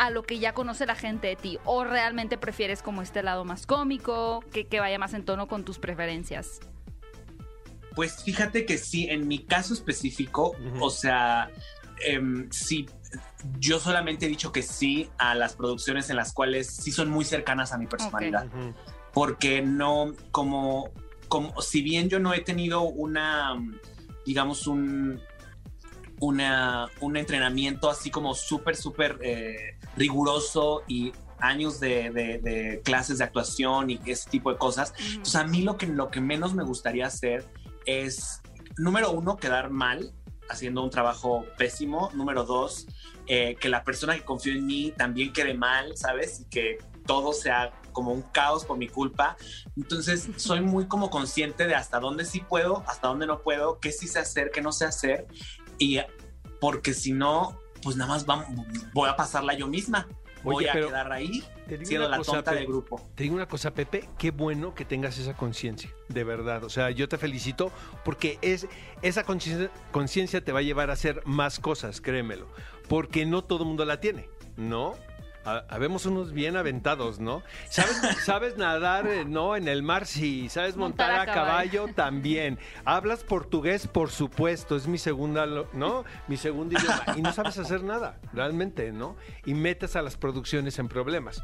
a 0.00 0.08
lo 0.08 0.22
que 0.22 0.38
ya 0.38 0.54
conoce 0.54 0.86
la 0.86 0.94
gente 0.94 1.26
de 1.26 1.36
ti. 1.36 1.58
O 1.66 1.84
realmente 1.84 2.38
prefieres 2.38 2.80
como 2.80 3.02
este 3.02 3.22
lado 3.22 3.44
más 3.44 3.66
cómico, 3.66 4.42
que, 4.50 4.66
que 4.66 4.80
vaya 4.80 4.98
más 4.98 5.12
en 5.12 5.26
tono 5.26 5.46
con 5.46 5.62
tus 5.62 5.78
preferencias. 5.78 6.58
Pues 7.94 8.24
fíjate 8.24 8.64
que 8.64 8.78
sí, 8.78 9.08
en 9.10 9.28
mi 9.28 9.40
caso 9.40 9.74
específico, 9.74 10.56
o 10.80 10.88
sea, 10.88 11.50
em, 12.06 12.50
sí, 12.50 12.86
yo 13.58 13.78
solamente 13.78 14.24
he 14.24 14.28
dicho 14.30 14.52
que 14.52 14.62
sí 14.62 15.10
a 15.18 15.34
las 15.34 15.54
producciones 15.54 16.08
en 16.08 16.16
las 16.16 16.32
cuales 16.32 16.68
sí 16.68 16.92
son 16.92 17.10
muy 17.10 17.26
cercanas 17.26 17.74
a 17.74 17.76
mi 17.76 17.86
personalidad, 17.86 18.46
porque 19.12 19.60
no, 19.60 20.14
como, 20.30 20.92
como, 21.28 21.60
si 21.60 21.82
bien 21.82 22.08
yo 22.08 22.20
no 22.20 22.32
he 22.32 22.40
tenido 22.40 22.82
una, 22.82 23.60
digamos, 24.24 24.66
un, 24.66 25.20
una, 26.20 26.88
un 27.00 27.18
entrenamiento 27.18 27.90
así 27.90 28.10
como 28.10 28.34
súper, 28.34 28.76
súper 28.76 29.18
eh, 29.20 29.76
riguroso 29.96 30.82
y 30.86 31.12
años 31.38 31.80
de, 31.80 32.10
de- 32.10 32.38
de 32.38 32.82
clases 32.84 33.18
de 33.18 33.24
actuación 33.24 33.90
y 33.90 34.00
ese 34.06 34.28
tipo 34.30 34.52
de 34.52 34.58
cosas. 34.58 34.92
Entonces 35.08 35.36
a 35.36 35.44
mí 35.44 35.62
lo 35.62 35.76
que, 35.76 35.86
lo 35.86 36.10
que 36.10 36.20
menos 36.20 36.54
me 36.54 36.64
gustaría 36.64 37.06
hacer 37.06 37.46
es, 37.86 38.40
número 38.76 39.10
uno, 39.12 39.36
quedar 39.36 39.70
mal 39.70 40.12
haciendo 40.50 40.82
un 40.82 40.90
trabajo 40.90 41.44
pésimo. 41.56 42.10
Número 42.12 42.44
dos, 42.44 42.86
eh, 43.26 43.56
que 43.58 43.68
la 43.68 43.84
persona 43.84 44.14
que 44.16 44.24
confió 44.24 44.52
en 44.52 44.66
mí 44.66 44.92
también 44.96 45.32
quede 45.32 45.54
mal, 45.54 45.96
¿sabes? 45.96 46.40
Y 46.40 46.44
que 46.46 46.78
todo 47.06 47.32
sea 47.32 47.72
como 47.92 48.12
un 48.12 48.22
caos 48.22 48.64
por 48.64 48.76
mi 48.76 48.88
culpa. 48.88 49.36
Entonces 49.76 50.28
soy 50.36 50.60
muy 50.60 50.86
como 50.86 51.08
consciente 51.10 51.66
de 51.66 51.74
hasta 51.74 51.98
dónde 52.00 52.24
sí 52.24 52.40
puedo, 52.40 52.84
hasta 52.86 53.08
dónde 53.08 53.26
no 53.26 53.40
puedo, 53.42 53.80
qué 53.80 53.92
sí 53.92 54.06
sé 54.08 54.18
hacer, 54.18 54.50
qué 54.52 54.60
no 54.60 54.72
sé 54.72 54.84
hacer. 54.84 55.26
Y 55.78 55.98
porque 56.60 56.92
si 56.94 57.12
no, 57.12 57.58
pues 57.82 57.96
nada 57.96 58.10
más 58.10 58.26
voy 58.92 59.08
a 59.08 59.16
pasarla 59.16 59.54
yo 59.54 59.66
misma. 59.66 60.06
Voy 60.42 60.64
Oye, 60.64 60.70
a 60.70 60.72
quedar 60.72 61.12
ahí 61.12 61.44
siendo 61.82 62.08
la 62.08 62.16
cosa, 62.16 62.32
tonta 62.32 62.52
del 62.52 62.66
grupo. 62.66 63.00
Te 63.14 63.24
digo 63.24 63.34
una 63.34 63.46
cosa, 63.46 63.72
Pepe, 63.72 64.08
qué 64.18 64.30
bueno 64.30 64.74
que 64.74 64.86
tengas 64.86 65.18
esa 65.18 65.36
conciencia, 65.36 65.90
de 66.08 66.24
verdad. 66.24 66.64
O 66.64 66.70
sea, 66.70 66.90
yo 66.90 67.08
te 67.08 67.18
felicito 67.18 67.70
porque 68.04 68.38
es, 68.40 68.66
esa 69.02 69.24
conciencia 69.24 69.70
conciencia 69.92 70.42
te 70.42 70.52
va 70.52 70.60
a 70.60 70.62
llevar 70.62 70.88
a 70.88 70.94
hacer 70.94 71.22
más 71.26 71.60
cosas, 71.60 72.00
créemelo. 72.00 72.46
Porque 72.88 73.26
no 73.26 73.44
todo 73.44 73.64
el 73.64 73.68
mundo 73.68 73.84
la 73.84 74.00
tiene, 74.00 74.30
¿no? 74.56 74.94
Ha- 75.58 75.64
Habemos 75.68 76.06
unos 76.06 76.32
bien 76.32 76.56
aventados, 76.56 77.18
¿no? 77.20 77.42
¿Sabes, 77.68 78.00
sabes 78.24 78.56
nadar, 78.56 79.06
eh, 79.06 79.24
no? 79.24 79.56
En 79.56 79.68
el 79.68 79.82
mar, 79.82 80.06
sí. 80.06 80.48
¿Sabes 80.48 80.76
montar, 80.76 81.08
Montar 81.10 81.28
a 81.28 81.32
a 81.32 81.34
caballo? 81.34 81.86
También. 81.94 82.58
¿Hablas 82.84 83.24
portugués? 83.24 83.86
Por 83.86 84.10
supuesto. 84.10 84.76
Es 84.76 84.86
mi 84.86 84.98
segunda, 84.98 85.46
¿no? 85.72 86.04
Mi 86.28 86.36
segundo 86.36 86.78
idioma. 86.78 87.02
Y 87.16 87.22
no 87.22 87.32
sabes 87.32 87.58
hacer 87.58 87.82
nada, 87.82 88.18
realmente, 88.32 88.92
¿no? 88.92 89.16
Y 89.44 89.54
metes 89.54 89.96
a 89.96 90.02
las 90.02 90.16
producciones 90.16 90.78
en 90.78 90.88
problemas. 90.88 91.42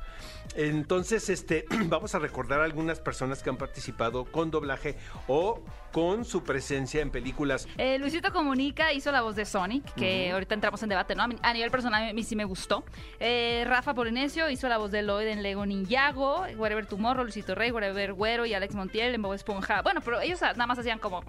Entonces, 0.54 1.28
este, 1.28 1.66
vamos 1.86 2.14
a 2.14 2.18
recordar 2.18 2.60
a 2.60 2.64
algunas 2.64 3.00
personas 3.00 3.42
que 3.42 3.50
han 3.50 3.56
participado 3.56 4.24
con 4.24 4.50
doblaje 4.50 4.96
o 5.28 5.62
con 5.96 6.26
su 6.26 6.42
presencia 6.44 7.00
en 7.00 7.08
películas. 7.10 7.66
Eh, 7.78 7.98
Luisito 7.98 8.30
Comunica 8.30 8.92
hizo 8.92 9.10
la 9.10 9.22
voz 9.22 9.34
de 9.34 9.46
Sonic, 9.46 9.94
que 9.94 10.30
ahorita 10.30 10.54
entramos 10.54 10.82
en 10.82 10.90
debate, 10.90 11.14
¿no? 11.14 11.22
A, 11.40 11.52
nivel 11.54 11.70
personal 11.70 12.10
a 12.10 12.12
mí 12.12 12.22
sí 12.22 12.36
me 12.36 12.44
gustó. 12.44 12.84
Eh, 13.18 13.64
Rafa 13.66 13.94
Polinesio 13.94 14.50
hizo 14.50 14.68
la 14.68 14.76
voz 14.76 14.90
de 14.90 15.02
Lloyd 15.02 15.26
en 15.28 15.42
Lego 15.42 15.64
Ninjago, 15.64 16.42
Wherever 16.58 16.84
Tomorrow, 16.84 17.22
Luisito 17.24 17.54
Rey, 17.54 17.70
Wherever 17.70 18.12
Güero 18.12 18.44
y 18.44 18.52
Alex 18.52 18.74
Montiel 18.74 19.14
en 19.14 19.22
Bob 19.22 19.32
Esponja. 19.32 19.80
Bueno, 19.80 20.02
pero 20.04 20.20
ellos 20.20 20.38
nada 20.42 20.66
más 20.66 20.78
hacían 20.78 20.98
como, 20.98 21.24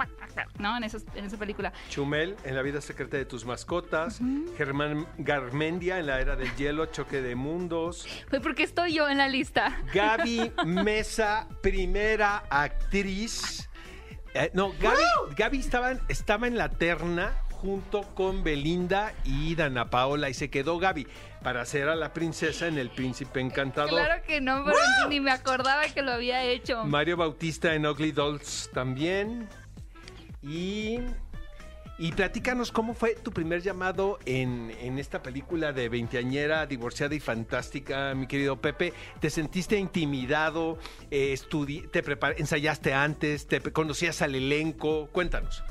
¿no? 0.60 0.76
En, 0.76 0.84
esos- 0.84 1.06
en 1.16 1.24
esa 1.24 1.38
película. 1.38 1.72
Chumel 1.88 2.36
en 2.44 2.54
La 2.54 2.62
vida 2.62 2.82
secreta 2.82 3.16
de 3.16 3.24
tus 3.24 3.46
mascotas. 3.46 4.20
Germán 4.58 5.08
Garmendia 5.18 5.98
en 5.98 6.08
La 6.08 6.20
era 6.20 6.36
del 6.36 6.54
hielo, 6.58 6.88
Choque 6.88 7.22
de 7.22 7.36
mundos. 7.36 8.06
Fue 8.30 8.42
porque 8.42 8.64
estoy 8.64 8.96
yo 8.96 9.08
en 9.08 9.18
la 9.18 9.30
lista. 9.30 9.82
Gaby 9.94 10.52
Mesa, 10.66 11.48
primera 11.62 12.44
actriz. 12.50 13.70
Eh, 14.40 14.52
no, 14.54 14.72
Gaby, 14.80 15.02
Gaby 15.36 15.60
estaba, 15.60 15.92
en- 15.92 16.02
estaba 16.10 16.48
en 16.48 16.58
la 16.58 16.70
terna 16.70 17.34
junto 17.52 18.04
con 18.14 18.44
Belinda 18.44 19.14
y 19.26 19.56
Dana 19.56 19.90
Paola 19.90 20.30
y 20.30 20.34
se 20.36 20.50
quedó 20.52 20.78
Gaby 20.78 21.08
para 21.42 21.62
hacer 21.62 21.90
a 21.90 21.96
la 21.96 22.14
princesa 22.14 22.68
en 22.68 22.78
El 22.78 22.90
Príncipe 22.92 23.40
Encantador. 23.40 23.90
Claro 23.90 24.22
que 24.28 24.40
no, 24.42 24.64
pero 24.64 24.78
ni 25.10 25.20
me 25.20 25.32
acordaba 25.32 25.86
que 25.88 26.02
lo 26.04 26.12
había 26.12 26.44
hecho. 26.44 26.84
Mario 26.86 27.18
Bautista 27.18 27.74
en 27.74 27.86
Ugly 27.88 28.12
Dolls 28.12 28.70
también. 28.74 29.48
Y, 30.44 31.00
y 32.00 32.12
platícanos 32.12 32.72
cómo 32.72 32.94
fue 32.94 33.16
tu 33.16 33.32
primer 33.32 33.62
llamado 33.62 34.20
en, 34.26 34.72
en 34.82 35.00
esta 35.00 35.24
película 35.24 35.74
de 35.74 35.90
veinteañera, 35.90 36.66
divorciada 36.66 37.16
y 37.16 37.20
fantástica, 37.20 38.14
mi 38.14 38.28
querido 38.28 38.62
Pepe. 38.62 38.94
¿Te 39.20 39.30
sentiste 39.30 39.78
intimidado? 39.78 40.78
Eh, 41.10 41.34
estudi- 41.34 41.90
¿Te 41.90 42.04
ensayaste 42.40 42.94
antes? 42.94 43.48
¿Te 43.48 43.62
conocías 43.62 44.22
al 44.22 44.36
elenco? 44.36 45.08
Cuéntanos. 45.12 45.64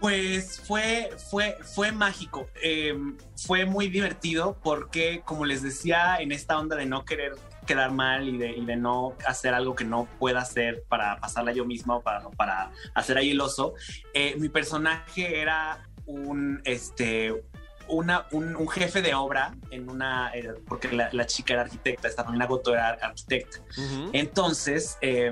Pues 0.00 0.60
fue, 0.60 1.10
fue, 1.28 1.56
fue 1.74 1.90
mágico. 1.90 2.48
Eh, 2.62 2.96
fue 3.36 3.64
muy 3.64 3.88
divertido 3.88 4.60
porque, 4.62 5.22
como 5.24 5.44
les 5.44 5.60
decía, 5.60 6.18
en 6.20 6.30
esta 6.30 6.56
onda 6.56 6.76
de 6.76 6.86
no 6.86 7.04
querer 7.04 7.32
quedar 7.68 7.92
mal 7.92 8.26
y 8.28 8.38
de, 8.38 8.50
y 8.50 8.64
de 8.64 8.76
no 8.76 9.14
hacer 9.26 9.52
algo 9.54 9.76
que 9.76 9.84
no 9.84 10.08
pueda 10.18 10.40
hacer 10.40 10.82
para 10.88 11.20
pasarla 11.20 11.52
yo 11.52 11.64
misma 11.64 11.96
o 11.96 12.02
para, 12.02 12.28
para 12.30 12.72
hacer 12.94 13.18
ahí 13.18 13.30
el 13.30 13.40
oso, 13.40 13.74
eh, 14.14 14.34
mi 14.38 14.48
personaje 14.48 15.40
era 15.40 15.86
un, 16.06 16.60
este, 16.64 17.44
una, 17.86 18.26
un, 18.32 18.56
un 18.56 18.68
jefe 18.68 19.02
de 19.02 19.14
obra 19.14 19.54
en 19.70 19.90
una, 19.90 20.30
eh, 20.34 20.54
porque 20.66 20.90
la, 20.90 21.10
la 21.12 21.26
chica 21.26 21.52
era 21.52 21.62
arquitecta, 21.62 22.08
esta 22.08 22.22
Romina 22.22 22.46
Goto 22.46 22.72
era 22.72 22.88
arquitecta. 23.00 23.58
Entonces, 24.12 24.96
eh, 25.02 25.30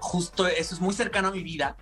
justo 0.00 0.46
eso 0.46 0.74
es 0.74 0.80
muy 0.80 0.94
cercano 0.94 1.28
a 1.28 1.30
mi 1.30 1.42
vida, 1.42 1.76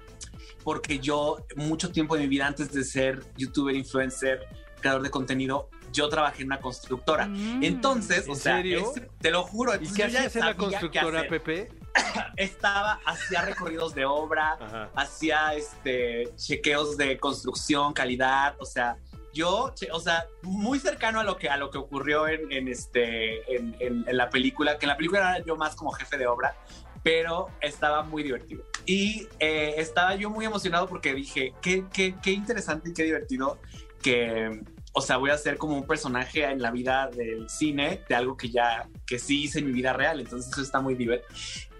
porque 0.63 0.99
yo 0.99 1.39
mucho 1.57 1.91
tiempo 1.91 2.15
de 2.15 2.23
mi 2.23 2.29
vida 2.29 2.47
antes 2.47 2.73
de 2.73 2.85
ser 2.85 3.23
youtuber, 3.37 3.75
influencer, 3.75 4.47
creador 4.81 5.03
de 5.03 5.11
contenido, 5.11 5.71
yo 5.95 6.09
trabajé 6.11 6.43
en 6.43 6.49
una 6.49 6.61
constructora. 6.61 7.27
Mm. 7.27 7.63
Entonces, 7.65 8.27
¿En 8.27 8.33
o 8.33 8.35
sea, 8.35 8.57
serio? 8.57 8.93
es- 8.95 9.03
te 9.21 9.31
lo 9.31 9.45
juro. 9.45 9.75
¿Y 9.77 9.79
qué 9.79 10.03
yo 10.03 10.09
ya 10.09 10.19
hacías 10.19 10.37
en 10.37 10.45
la 10.45 10.55
constructora. 10.55 11.27
Pepe? 11.29 11.69
Estaba, 12.37 13.01
hacía 13.07 13.43
recorridos 13.43 13.95
de 13.95 14.05
obra, 14.05 14.91
hacía 14.97 15.55
este 15.55 16.29
chequeos 16.37 16.97
de 16.97 17.19
construcción, 17.19 17.93
calidad, 17.93 18.57
o 18.59 18.67
sea, 18.67 18.97
yo, 19.33 19.73
o 19.93 20.01
sea, 20.01 20.27
muy 20.43 20.79
cercano 20.79 21.21
a 21.21 21.25
lo 21.25 21.37
que 21.37 21.49
a 21.49 21.57
lo 21.57 21.71
que 21.71 21.79
ocurrió 21.79 22.29
en, 22.29 22.51
en 22.53 22.69
este 22.69 23.57
en, 23.57 23.77
en- 23.81 24.05
en 24.09 24.17
la 24.17 24.29
película, 24.31 24.79
que 24.79 24.87
en 24.87 24.91
la 24.91 24.97
película 24.97 25.21
era 25.37 25.45
yo 25.45 25.57
más 25.57 25.75
como 25.77 25.91
jefe 25.93 26.19
de 26.19 26.27
obra, 26.27 26.57
pero 27.03 27.49
estaba 27.61 28.03
muy 28.03 28.23
divertido. 28.23 28.65
Y 28.87 29.29
eh, 29.39 29.75
estaba 29.79 30.15
yo 30.17 30.31
muy 30.31 30.45
emocionado 30.45 30.87
porque 30.89 31.15
dije, 31.15 31.53
qué, 31.63 31.85
qué, 31.93 32.15
qué 32.23 32.31
interesante 32.33 32.91
y 32.91 32.93
qué 32.93 33.05
divertido 33.05 33.59
que, 34.03 34.61
o 34.97 35.01
sea, 35.01 35.17
voy 35.17 35.31
a 35.31 35.39
ser 35.39 35.59
como 35.59 35.77
un 35.77 35.87
personaje 35.87 36.45
en 36.45 36.63
la 36.63 36.71
vida 36.71 37.11
del 37.13 37.51
cine, 37.51 38.03
de 38.09 38.15
algo 38.15 38.37
que 38.37 38.49
ya, 38.49 38.89
que 39.05 39.19
sí 39.19 39.43
hice 39.43 39.59
en 39.59 39.67
mi 39.67 39.73
vida 39.73 39.93
real, 39.93 40.21
entonces 40.21 40.53
eso 40.53 40.63
está 40.63 40.81
muy 40.81 40.95
divertido. 40.95 41.29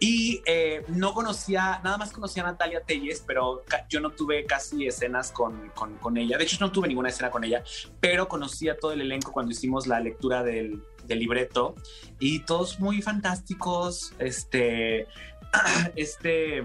Y 0.01 0.43
eh, 0.47 0.85
no 0.89 1.15
conocía, 1.15 1.81
nada 1.85 1.97
más 1.97 2.11
conocía 2.11 2.43
a 2.43 2.47
Natalia 2.47 2.81
Telles, 2.81 3.23
pero 3.25 3.63
yo 3.89 4.01
no 4.01 4.11
tuve 4.11 4.45
casi 4.45 4.89
escenas 4.89 5.31
con, 5.31 5.71
con, 5.71 5.97
con 5.99 6.17
ella. 6.17 6.37
De 6.37 6.43
hecho, 6.43 6.57
no 6.59 6.73
tuve 6.73 6.89
ninguna 6.89 7.09
escena 7.09 7.31
con 7.31 7.45
ella, 7.45 7.63
pero 8.01 8.27
conocía 8.27 8.77
todo 8.77 8.93
el 8.93 9.01
elenco 9.01 9.31
cuando 9.31 9.53
hicimos 9.53 9.87
la 9.87 10.01
lectura 10.01 10.43
del, 10.43 10.83
del 11.07 11.21
libreto 11.21 11.77
y 12.19 12.41
todos 12.41 12.81
muy 12.81 13.01
fantásticos. 13.01 14.13
Este, 14.19 15.07
este, 15.95 16.65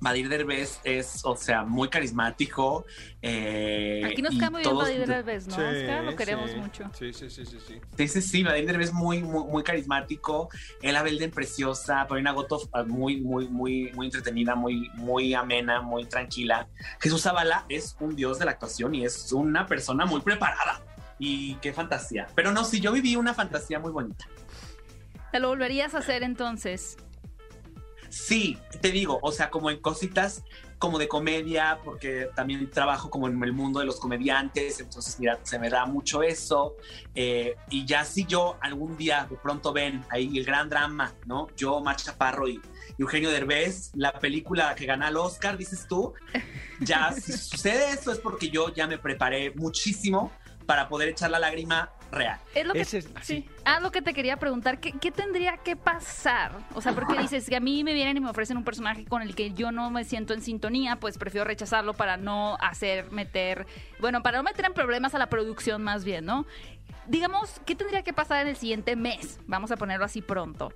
Badir 0.00 0.28
Derbez 0.28 0.80
es, 0.84 1.20
o 1.24 1.36
sea, 1.36 1.64
muy 1.64 1.88
carismático. 1.88 2.84
eh, 3.22 4.02
Aquí 4.04 4.22
nos 4.22 4.34
y 4.34 4.38
cae 4.38 4.50
muy 4.50 4.62
bien 4.62 4.76
Badir 4.76 5.06
Derbez, 5.06 5.46
¿no, 5.48 5.54
Sí, 5.56 5.60
Oscar? 5.62 6.04
Lo 6.04 6.16
queremos 6.16 6.50
sí. 6.50 6.56
mucho. 6.56 6.90
Sí, 6.98 7.12
sí, 7.12 7.30
sí, 7.30 7.46
sí, 7.46 7.58
sí. 7.66 7.80
Sí, 7.96 8.08
sí, 8.08 8.22
sí, 8.22 8.42
Badir 8.42 8.66
Derbez 8.66 8.92
muy, 8.92 9.22
muy, 9.22 9.44
muy 9.44 9.62
carismático. 9.62 10.48
Ella 10.82 11.02
Belden 11.02 11.30
preciosa. 11.30 12.06
Paulina 12.06 12.32
Goto 12.32 12.60
muy, 12.86 13.20
muy, 13.20 13.48
muy, 13.48 13.92
muy 13.94 14.06
entretenida, 14.06 14.54
muy, 14.54 14.88
muy 14.94 15.34
amena, 15.34 15.80
muy 15.80 16.04
tranquila. 16.06 16.68
Jesús 17.00 17.22
Zavala 17.22 17.64
es 17.68 17.96
un 18.00 18.14
dios 18.16 18.38
de 18.38 18.44
la 18.44 18.52
actuación 18.52 18.94
y 18.94 19.04
es 19.04 19.32
una 19.32 19.66
persona 19.66 20.04
muy 20.06 20.20
preparada. 20.20 20.82
Y 21.18 21.54
qué 21.56 21.72
fantasía. 21.72 22.26
Pero 22.34 22.52
no, 22.52 22.64
sí, 22.64 22.80
yo 22.80 22.92
viví 22.92 23.16
una 23.16 23.34
fantasía 23.34 23.78
muy 23.78 23.92
bonita. 23.92 24.26
¿Te 25.32 25.40
lo 25.40 25.48
volverías 25.48 25.94
a 25.94 25.98
hacer 25.98 26.22
entonces? 26.22 26.96
Sí, 28.14 28.56
te 28.80 28.92
digo, 28.92 29.18
o 29.22 29.32
sea, 29.32 29.50
como 29.50 29.72
en 29.72 29.80
cositas 29.80 30.44
como 30.78 31.00
de 31.00 31.08
comedia, 31.08 31.80
porque 31.84 32.28
también 32.36 32.70
trabajo 32.70 33.10
como 33.10 33.26
en 33.26 33.42
el 33.42 33.52
mundo 33.52 33.80
de 33.80 33.86
los 33.86 33.98
comediantes, 33.98 34.78
entonces 34.78 35.18
mira, 35.18 35.40
se 35.42 35.58
me 35.58 35.68
da 35.68 35.84
mucho 35.84 36.22
eso. 36.22 36.76
eh, 37.16 37.56
y 37.70 37.84
ya 37.84 38.04
si 38.04 38.24
yo 38.24 38.56
algún 38.60 38.96
día 38.96 39.26
de 39.28 39.36
pronto 39.36 39.72
ven 39.72 40.04
ahí 40.10 40.38
el 40.38 40.44
gran 40.44 40.68
drama, 40.68 41.12
¿no? 41.26 41.48
Yo, 41.56 41.80
Mar 41.80 41.96
Chaparro 41.96 42.46
y, 42.46 42.60
y 42.96 43.02
Eugenio 43.02 43.32
Derbez, 43.32 43.90
la 43.94 44.12
película 44.12 44.76
que 44.76 44.86
gana 44.86 45.08
el 45.08 45.16
Oscar, 45.16 45.58
dices 45.58 45.86
tú, 45.88 46.14
ya 46.80 47.10
si 47.10 47.32
sucede 47.32 47.90
eso 47.90 48.12
es 48.12 48.20
porque 48.20 48.48
yo 48.48 48.72
ya 48.72 48.86
me 48.86 48.96
preparé 48.96 49.50
muchísimo 49.56 50.30
para 50.66 50.88
poder 50.88 51.08
echar 51.10 51.30
la 51.30 51.38
lágrima 51.38 51.90
real. 52.10 52.38
Es 52.54 52.64
lo 52.66 52.72
que, 52.72 52.80
Ese 52.80 52.98
es- 52.98 53.08
sí. 53.22 53.48
Ah, 53.64 53.80
lo 53.80 53.90
que 53.90 54.00
te 54.02 54.14
quería 54.14 54.36
preguntar, 54.36 54.78
¿qué, 54.78 54.92
qué 54.92 55.10
tendría 55.10 55.56
que 55.58 55.74
pasar? 55.76 56.52
O 56.74 56.80
sea, 56.80 56.92
porque 56.92 57.18
dices 57.18 57.48
que 57.48 57.56
a 57.56 57.60
mí 57.60 57.82
me 57.84 57.92
vienen 57.92 58.16
y 58.16 58.20
me 58.20 58.30
ofrecen 58.30 58.56
un 58.56 58.64
personaje 58.64 59.04
con 59.04 59.22
el 59.22 59.34
que 59.34 59.52
yo 59.52 59.72
no 59.72 59.90
me 59.90 60.04
siento 60.04 60.32
en 60.34 60.40
sintonía, 60.42 60.96
pues 60.96 61.18
prefiero 61.18 61.44
rechazarlo 61.44 61.94
para 61.94 62.16
no 62.16 62.56
hacer, 62.60 63.10
meter, 63.10 63.66
bueno, 64.00 64.22
para 64.22 64.38
no 64.38 64.44
meter 64.44 64.64
en 64.66 64.74
problemas 64.74 65.14
a 65.14 65.18
la 65.18 65.28
producción 65.28 65.82
más 65.82 66.04
bien, 66.04 66.24
¿no? 66.24 66.46
Digamos, 67.06 67.60
¿qué 67.66 67.74
tendría 67.74 68.02
que 68.02 68.12
pasar 68.12 68.40
en 68.42 68.48
el 68.48 68.56
siguiente 68.56 68.96
mes? 68.96 69.38
Vamos 69.46 69.70
a 69.70 69.76
ponerlo 69.76 70.04
así 70.04 70.22
pronto. 70.22 70.72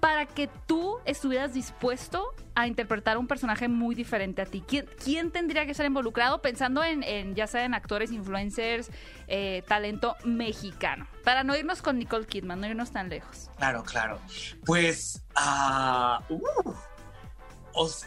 Para 0.00 0.26
que 0.26 0.48
tú 0.66 0.98
estuvieras 1.04 1.54
dispuesto 1.54 2.34
a 2.54 2.66
interpretar 2.66 3.18
un 3.18 3.26
personaje 3.26 3.68
muy 3.68 3.94
diferente 3.94 4.42
a 4.42 4.46
ti? 4.46 4.62
¿Quién, 4.66 4.86
quién 5.02 5.30
tendría 5.30 5.66
que 5.66 5.74
ser 5.74 5.86
involucrado 5.86 6.40
pensando 6.42 6.82
en, 6.82 7.34
ya 7.34 7.46
sea 7.46 7.64
en 7.64 7.74
actores, 7.74 8.10
influencers, 8.12 8.90
eh, 9.26 9.62
talento 9.66 10.16
mexicano? 10.24 11.06
Para 11.24 11.44
no 11.44 11.56
irnos 11.56 11.82
con 11.82 11.98
Nicole 11.98 12.26
Kidman, 12.26 12.60
no 12.60 12.66
irnos 12.66 12.90
tan 12.90 13.08
lejos. 13.08 13.50
Claro, 13.58 13.84
claro. 13.84 14.20
Pues, 14.64 15.22
ah, 15.34 16.22
uh, 16.28 16.74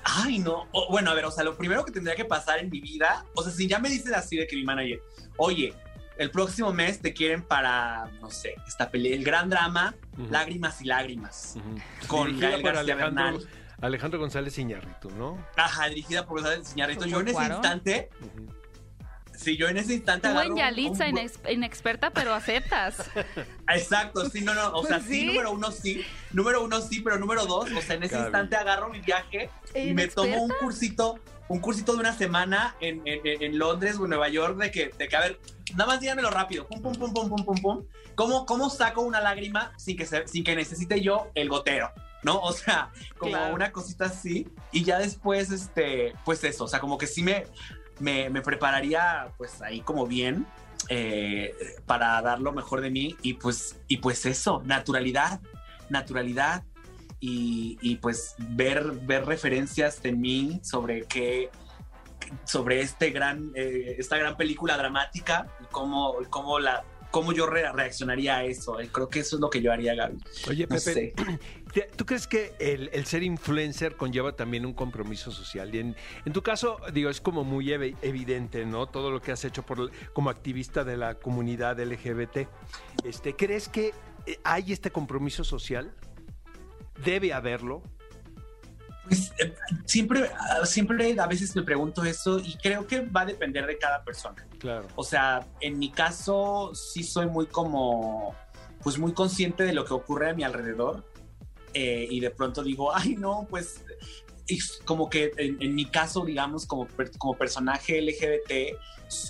ay, 0.04 0.40
no. 0.40 0.68
Bueno, 0.90 1.12
a 1.12 1.14
ver, 1.14 1.26
o 1.26 1.32
sea, 1.32 1.44
lo 1.44 1.58
primero 1.58 1.86
que 1.86 1.92
tendría 1.92 2.16
que 2.16 2.26
pasar 2.26 2.60
en 2.60 2.70
mi 2.70 2.82
vida, 2.82 3.26
o 3.36 3.44
sea, 3.44 3.52
si 3.52 3.68
ya 3.68 3.80
me 3.80 3.90
dices 3.90 4.14
así 4.14 4.38
de 4.38 4.48
que 4.48 4.56
mi 4.56 4.64
manager, 4.64 5.02
oye, 5.38 5.74
el 6.18 6.30
próximo 6.30 6.72
mes 6.72 7.00
te 7.00 7.14
quieren 7.14 7.42
para, 7.42 8.06
no 8.22 8.30
sé, 8.30 8.56
esta 8.68 8.92
pelea, 8.92 9.16
el 9.16 9.24
gran 9.24 9.50
drama, 9.50 9.96
Lágrimas 10.30 10.82
y 10.82 10.86
lágrimas, 10.86 11.56
Ujú. 11.58 12.08
con 12.08 12.28
Dirigida 12.28 12.50
Gael 12.58 12.78
Alejandro, 12.78 13.24
Bernal. 13.24 13.48
Alejandro 13.82 14.20
González 14.20 14.58
Iñárritu, 14.58 15.10
¿no? 15.12 15.38
Ajá, 15.58 15.88
dirigida 15.90 16.26
por 16.26 16.42
González 16.42 16.72
Iñárritu. 16.76 17.06
Yo 17.06 17.20
en 17.22 17.28
ese 17.30 17.44
instante, 17.44 18.10
Ujú. 18.22 18.54
sí, 19.36 19.58
yo 19.58 19.68
en 19.70 19.78
ese 19.78 19.94
instante 19.96 20.28
Tú 20.30 20.38
agarro 20.38 20.56
Yalitza, 20.56 21.06
un- 21.08 21.12
inex- 21.18 21.52
inexperta, 21.52 22.12
pero 22.12 22.34
aceptas. 22.34 23.10
Exacto, 23.68 24.30
sí, 24.30 24.42
no, 24.42 24.54
no, 24.54 24.72
o 24.74 24.86
sea, 24.86 24.98
Pues 24.98 25.10
sí. 25.10 25.22
sí. 25.22 25.26
número 25.28 25.52
uno 25.52 25.72
sí, 25.72 26.06
número 26.32 26.64
uno 26.64 26.80
sí, 26.82 27.02
pero 27.02 27.18
número 27.18 27.46
dos, 27.46 27.72
o 27.72 27.82
sea, 27.82 27.96
en 27.96 28.04
ese 28.04 28.20
instante 28.20 28.56
agarro 28.56 28.90
mi 28.90 29.00
viaje 29.00 29.50
y 29.74 29.94
me 29.94 30.08
tomo 30.08 30.44
un 30.44 30.52
cursito, 30.60 31.20
un 31.52 31.60
cursito 31.60 31.94
de 31.94 32.00
una 32.00 32.14
semana 32.14 32.76
en, 32.80 33.02
en- 33.06 33.22
en- 33.44 33.58
Londres 33.58 33.98
o 34.00 34.04
en 34.06 34.10
Nueva 34.12 34.30
York 34.30 34.58
de 34.58 34.72
que, 34.72 34.92
de 34.98 35.08
que, 35.08 35.16
a 35.16 35.20
ver, 35.20 35.40
nada 35.76 35.86
más 35.86 36.00
díganmelo 36.00 36.30
rápido, 36.30 36.66
pum, 36.68 36.82
pum, 36.82 36.94
pum, 36.94 37.14
pum, 37.14 37.30
pum, 37.30 37.46
pum, 37.46 37.56
pum, 37.62 37.86
¿cómo, 38.16 38.46
cómo 38.46 38.70
saco 38.70 39.02
una 39.02 39.20
lágrima 39.20 39.74
sin 39.78 39.98
que, 39.98 40.06
se- 40.06 40.28
sin 40.28 40.44
que 40.44 40.56
necesite 40.56 41.02
yo 41.02 41.30
el 41.36 41.50
gotero? 41.50 41.92
¿No? 42.24 42.40
O 42.40 42.54
sea, 42.54 42.92
como 43.18 43.32
Claro. 43.34 43.54
una 43.56 43.72
cosita 43.72 44.06
así. 44.06 44.48
Y 44.72 44.84
ya 44.84 45.00
después, 45.00 45.50
este, 45.52 46.14
pues 46.24 46.44
eso, 46.44 46.66
o 46.66 46.68
sea, 46.68 46.80
como 46.80 46.98
que 46.98 47.08
sí 47.08 47.24
me, 47.24 47.46
me, 48.00 48.30
me 48.30 48.42
prepararía, 48.42 49.34
pues 49.38 49.62
ahí 49.62 49.82
como 49.82 50.06
bien, 50.06 50.46
eh, 50.90 51.54
para 51.86 52.22
dar 52.22 52.40
lo 52.40 52.54
mejor 52.54 52.80
de 52.82 52.92
mí. 52.92 53.18
Y 53.24 53.34
pues, 53.34 53.78
y 53.88 53.98
pues 53.98 54.26
eso, 54.26 54.62
naturalidad, 54.66 55.42
naturalidad. 55.90 56.64
Y, 57.24 57.78
y 57.82 57.98
pues 57.98 58.34
ver, 58.40 58.92
ver 59.04 59.26
referencias 59.26 60.04
en 60.04 60.20
mí 60.20 60.60
sobre 60.64 61.04
qué, 61.04 61.50
sobre 62.46 62.82
este 62.82 63.12
gran, 63.12 63.52
eh, 63.56 63.96
esta 64.00 64.18
gran 64.18 64.36
película 64.36 64.76
dramática 64.76 65.48
y 65.62 65.66
cómo, 65.66 66.16
cómo, 66.32 66.58
la, 66.58 66.84
cómo 67.12 67.32
yo 67.32 67.46
re- 67.46 67.72
reaccionaría 67.72 68.38
a 68.38 68.44
eso. 68.46 68.78
Creo 68.92 69.08
que 69.08 69.20
eso 69.20 69.36
es 69.36 69.40
lo 69.40 69.52
que 69.52 69.62
yo 69.62 69.72
haría, 69.72 69.94
Gaby. 69.94 70.18
Oye, 70.50 70.64
No 70.64 70.70
Pepe, 70.70 70.80
sé. 70.80 71.14
¿te- 71.74 71.90
¿tú 71.96 72.08
crees 72.08 72.26
que 72.26 72.54
el, 72.60 72.90
el 72.92 73.06
ser 73.06 73.22
influencer 73.22 73.96
conlleva 73.98 74.36
también 74.36 74.66
un 74.66 74.74
compromiso 74.74 75.30
social? 75.32 75.76
Y 75.76 75.78
en, 75.78 75.96
en 76.26 76.34
tu 76.34 76.42
caso, 76.42 76.80
digo, 76.92 77.12
es 77.12 77.22
como 77.22 77.44
muy 77.44 77.68
evi- 77.68 77.96
evidente, 78.02 78.66
¿no? 78.66 78.88
Todo 78.88 79.12
lo 79.12 79.22
que 79.22 79.32
has 79.32 79.46
hecho 79.46 79.62
por, 79.64 79.92
como 80.14 80.32
activista 80.32 80.84
de 80.84 80.98
la 80.98 81.14
comunidad 81.16 81.80
LGBT. 81.80 82.48
Este, 83.04 83.36
¿Crees 83.36 83.70
que 83.70 83.94
eh, 84.26 84.40
hay 84.44 84.72
este 84.74 84.90
compromiso 84.90 85.44
social? 85.44 85.94
¿Debe 87.04 87.34
haberlo? 87.34 87.82
Pues, 89.06 89.34
eh, 89.40 89.54
siempre, 89.86 90.30
ah, 90.38 90.66
siempre 90.66 91.20
a 91.20 91.28
veces 91.28 91.56
me 91.56 91.64
pregunto 91.64 92.04
eso 92.04 92.40
y 92.40 92.56
creo 92.58 92.88
que 92.88 93.02
va 93.02 93.22
a 93.22 93.26
depender 93.26 93.66
de 93.66 93.78
cada 93.78 94.04
persona. 94.04 94.48
Claro. 94.60 94.88
O 94.96 95.04
sea, 95.04 95.46
en 95.60 95.80
mi 95.80 95.92
caso 95.92 96.72
sí 96.74 97.04
soy 97.04 97.28
muy 97.28 97.48
como, 97.48 98.36
pues 98.84 98.98
muy 98.98 99.14
consciente 99.14 99.64
de 99.64 99.74
lo 99.74 99.86
que 99.86 99.94
ocurre 99.94 100.30
a 100.30 100.34
mi 100.34 100.44
alrededor 100.44 101.04
eh, 101.74 102.08
y 102.10 102.20
de 102.20 102.30
pronto 102.30 102.64
digo, 102.64 102.96
ay 102.96 103.16
no, 103.16 103.48
pues 103.50 103.84
y 104.48 104.60
como 104.86 105.10
que 105.10 105.32
en, 105.38 105.62
en 105.62 105.76
mi 105.76 105.86
caso, 105.86 106.26
digamos, 106.26 106.66
como, 106.66 106.88
como 107.18 107.38
personaje 107.38 108.02
LGBT, 108.02 108.78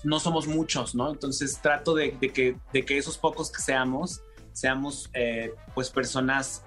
no 0.04 0.20
somos 0.20 0.48
muchos, 0.48 0.96
¿no? 0.96 1.12
Entonces 1.12 1.60
trato 1.62 1.94
de, 1.94 2.18
de 2.20 2.30
que, 2.30 2.58
de 2.74 2.86
que 2.86 2.98
esos 2.98 3.18
pocos 3.18 3.52
que 3.52 3.62
seamos, 3.62 4.22
seamos 4.54 5.10
eh, 5.14 5.54
pues 5.74 5.90
personas, 5.90 6.64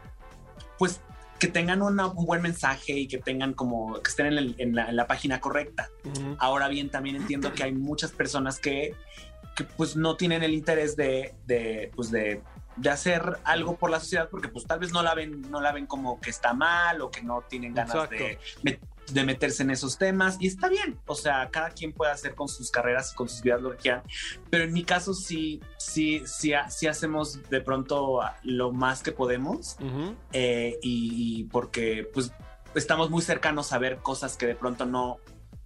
pues 0.78 1.00
que 1.38 1.49
tengan 1.49 1.83
una- 1.83 2.07
un 2.07 2.25
buen 2.26 2.40
mensaje 2.43 2.92
y 2.92 3.09
que 3.09 3.18
tengan 3.18 3.53
como, 3.55 4.01
que 4.03 4.09
estén 4.11 4.27
en, 4.27 4.38
el- 4.38 4.55
en 4.59 4.75
la- 4.75 4.88
en 4.88 4.96
la 4.96 5.07
página 5.07 5.40
correcta. 5.40 5.90
Ahora 6.38 6.68
bien, 6.68 6.90
también 6.90 7.16
entiendo 7.16 7.53
que 7.53 7.64
hay 7.64 7.72
muchas 7.72 8.12
personas 8.12 8.59
que, 8.59 8.94
que 9.57 9.64
pues 9.64 9.96
no 9.96 10.16
tienen 10.16 10.42
el 10.42 10.55
interés 10.55 10.96
de, 10.96 11.35
de, 11.46 11.90
pues 11.94 12.11
de, 12.11 12.40
de 12.77 12.90
hacer 12.90 13.38
algo 13.44 13.77
por 13.77 13.90
la 13.90 14.01
sociedad 14.01 14.29
porque 14.31 14.48
pues 14.48 14.64
tal 14.66 14.79
vez 14.81 14.92
no 14.92 15.03
la 15.03 15.14
ven, 15.14 15.42
no 15.51 15.61
la 15.61 15.70
ven 15.72 15.87
como 15.87 16.20
que 16.20 16.31
está 16.31 16.55
mal 16.55 17.01
o 17.03 17.11
que 17.11 17.22
no 17.22 17.42
tienen 17.42 17.75
ganas 17.75 18.09
de, 18.11 18.33
Exacto. 18.33 18.61
met- 18.62 18.81
de 19.12 19.25
meterse 19.25 19.62
en 19.62 19.71
esos 19.71 19.99
temas 19.99 20.37
y 20.40 20.47
está 20.47 20.69
bien. 20.69 20.99
O 21.07 21.14
sea, 21.14 21.49
cada 21.51 21.71
quien 21.71 21.93
puede 21.93 22.12
hacer 22.12 22.35
con 22.35 22.49
sus 22.49 22.71
carreras 22.71 23.12
y 23.12 23.17
con 23.17 23.29
sus 23.29 23.43
vidas 23.43 23.61
lo 23.62 23.71
que 23.73 23.77
quieran. 23.77 24.03
Pero 24.51 24.64
en 24.64 24.73
mi 24.73 24.85
caso 24.85 25.14
sí, 25.14 25.61
sí, 25.77 26.23
sí, 26.27 26.53
sí 26.69 26.87
hacemos 26.87 27.43
de 27.51 27.61
pronto 27.61 28.21
lo 28.43 28.73
más 28.73 29.03
que 29.03 29.12
podemos 29.12 29.77
eh, 30.33 30.79
y, 30.83 31.40
y 31.40 31.45
porque 31.45 32.09
pues 32.12 32.33
estamos 32.75 33.11
muy 33.11 33.23
cercanos 33.23 33.73
a 33.73 33.79
ver 33.79 33.99
cosas 33.99 34.37
que 34.37 34.47
de 34.47 34.55
pronto 34.55 34.87
no, 34.87 35.19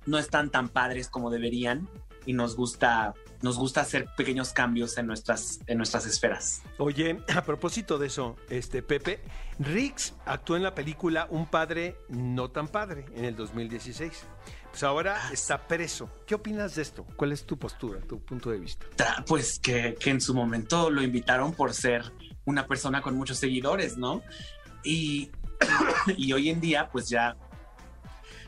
no 0.07 0.19
están 0.19 0.51
tan 0.51 0.69
padres 0.69 1.09
como 1.09 1.31
deberían 1.31 1.89
y 2.27 2.33
nos 2.33 2.57
gusta, 2.57 3.15
nos 3.43 3.57
gusta 3.59 3.81
hacer 3.81 4.09
pequeños 4.17 4.53
cambios 4.53 4.99
en 4.99 5.07
nuestras, 5.07 5.61
en 5.67 5.79
nuestras 5.79 6.07
esferas. 6.07 6.63
Oye, 6.79 7.21
a 7.35 7.43
propósito 7.43 7.99
de 7.99 8.09
eso, 8.09 8.37
este 8.51 8.83
Pepe, 8.83 9.21
Riggs 9.59 10.15
actuó 10.25 10.57
en 10.57 10.63
la 10.63 10.75
película 10.75 11.27
Un 11.31 11.47
padre 11.47 11.97
no 12.09 12.51
tan 12.51 12.69
padre 12.69 13.07
en 13.15 13.25
el 13.25 13.37
2016. 13.37 14.25
Pues 14.71 14.83
ahora 14.83 15.19
Ah, 15.21 15.31
está 15.33 15.67
preso. 15.67 16.11
¿Qué 16.27 16.35
opinas 16.35 16.75
de 16.75 16.83
esto? 16.83 17.05
¿Cuál 17.17 17.33
es 17.33 17.45
tu 17.45 17.59
postura, 17.59 18.01
tu 18.01 18.21
punto 18.21 18.51
de 18.51 18.59
vista? 18.59 18.87
Pues 19.27 19.59
que, 19.59 19.97
que 19.99 20.11
en 20.11 20.21
su 20.21 20.35
momento 20.35 20.91
lo 20.91 21.03
invitaron 21.03 21.53
por 21.53 21.75
ser 21.75 22.13
una 22.45 22.67
persona 22.67 23.03
con 23.03 23.17
muchos 23.17 23.39
seguidores, 23.39 23.97
¿no? 23.97 24.23
Y, 24.85 25.31
y 26.17 26.33
hoy 26.33 26.51
en 26.51 26.61
día 26.61 26.89
pues 26.91 27.09
ya 27.09 27.37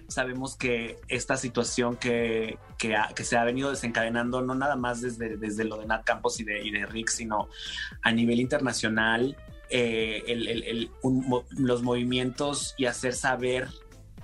sabemos 0.08 0.56
que 0.56 1.00
esta 1.08 1.36
situación 1.36 1.96
que, 1.96 2.58
que, 2.80 2.96
ha- 2.96 3.12
que 3.14 3.24
se 3.24 3.36
ha 3.36 3.44
venido 3.44 3.68
desencadenando 3.70 4.40
no 4.40 4.54
nada 4.54 4.74
más 4.74 5.02
desde, 5.02 5.36
desde 5.36 5.64
lo 5.64 5.76
de 5.76 5.86
Nat 5.86 6.02
Campos 6.04 6.40
y 6.40 6.44
de, 6.44 6.62
y 6.66 6.70
de 6.70 6.86
Rick, 6.86 7.10
sino 7.10 7.48
a 8.02 8.10
nivel 8.10 8.40
internacional, 8.40 9.36
eh, 9.68 10.22
el- 10.26 10.48
el- 10.48 10.62
el- 10.64 10.90
un 11.02 11.28
mo- 11.28 11.44
los 11.50 11.82
movimientos 11.82 12.74
y 12.78 12.86
hacer 12.86 13.12
saber 13.14 13.68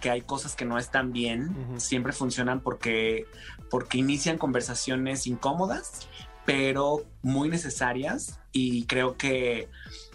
que 0.01 0.09
hay 0.11 0.23
cosas 0.23 0.57
que 0.57 0.65
no 0.65 0.79
están 0.79 1.13
bien, 1.13 1.55
siempre 1.79 2.13
funcionan 2.15 2.61
porque, 2.61 3.27
porque 3.71 3.99
inician 3.99 4.39
conversaciones 4.39 5.27
incómodas, 5.27 6.09
pero 6.47 7.05
muy 7.23 7.49
necesarias. 7.51 8.41
Y 8.53 8.85
creo 8.87 9.17
que 9.19 9.69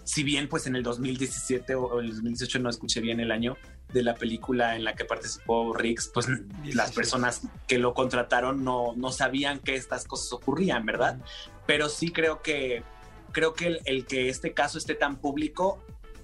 si 0.04 0.24
bien 0.24 0.48
pues 0.48 0.66
en 0.66 0.74
el 0.74 0.82
2017 0.82 1.76
o 1.76 2.00
el 2.00 2.10
2018 2.10 2.58
no 2.58 2.68
escuché 2.70 3.00
bien 3.00 3.20
el 3.20 3.30
año 3.30 3.56
de 3.92 4.02
la 4.02 4.14
película 4.14 4.76
en 4.76 4.84
la 4.84 4.94
que 4.94 5.04
participó 5.04 5.74
Riggs, 5.74 6.08
pues 6.08 6.28
las 6.28 6.62
16. 6.62 6.92
personas 6.92 7.42
que 7.66 7.78
lo 7.78 7.94
contrataron 7.94 8.64
no, 8.64 8.94
no 8.96 9.12
sabían 9.12 9.58
que 9.58 9.74
estas 9.74 10.04
cosas 10.04 10.32
ocurrían, 10.32 10.86
¿verdad? 10.86 11.18
Pero 11.66 11.88
sí 11.88 12.10
creo 12.10 12.42
que 12.42 12.82
creo 13.32 13.54
que 13.54 13.66
el, 13.66 13.80
el 13.84 14.06
que 14.06 14.28
este 14.28 14.52
caso 14.52 14.78
esté 14.78 14.94
tan 14.94 15.16
público 15.16 15.82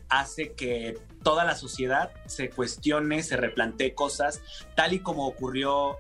hace 0.09 0.53
que 0.53 0.99
toda 1.23 1.45
la 1.45 1.55
sociedad 1.55 2.13
se 2.27 2.51
cuestione, 2.51 3.23
se 3.23 3.37
replantee 3.37 3.95
cosas, 3.95 4.43
tal 4.75 4.93
y 4.95 5.01
como 5.01 5.27
ocurrió 5.27 5.99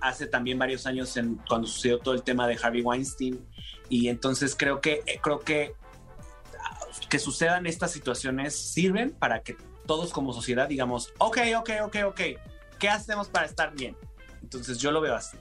hace 0.00 0.26
también 0.26 0.58
varios 0.58 0.86
años 0.86 1.16
en, 1.16 1.36
cuando 1.48 1.66
sucedió 1.66 1.98
todo 1.98 2.14
el 2.14 2.22
tema 2.22 2.46
de 2.46 2.58
Harvey 2.60 2.82
Weinstein. 2.82 3.44
Y 3.88 4.08
entonces 4.08 4.54
creo 4.56 4.80
que, 4.80 5.02
creo 5.22 5.40
que 5.40 5.74
ah, 6.60 6.78
que 7.08 7.18
sucedan 7.18 7.66
estas 7.66 7.90
situaciones 7.92 8.56
sirven 8.56 9.10
para 9.10 9.42
que 9.42 9.56
todos 9.88 10.12
como 10.12 10.32
sociedad 10.32 10.68
digamos, 10.68 11.12
ok, 11.18 11.38
ok, 11.56 11.70
ok, 11.86 11.96
ok, 12.06 12.20
¿qué 12.78 12.88
hacemos 12.88 13.28
para 13.28 13.46
estar 13.46 13.74
bien? 13.74 13.96
Entonces 14.42 14.78
yo 14.78 14.92
lo 14.92 15.00
veo 15.00 15.16
así. 15.16 15.36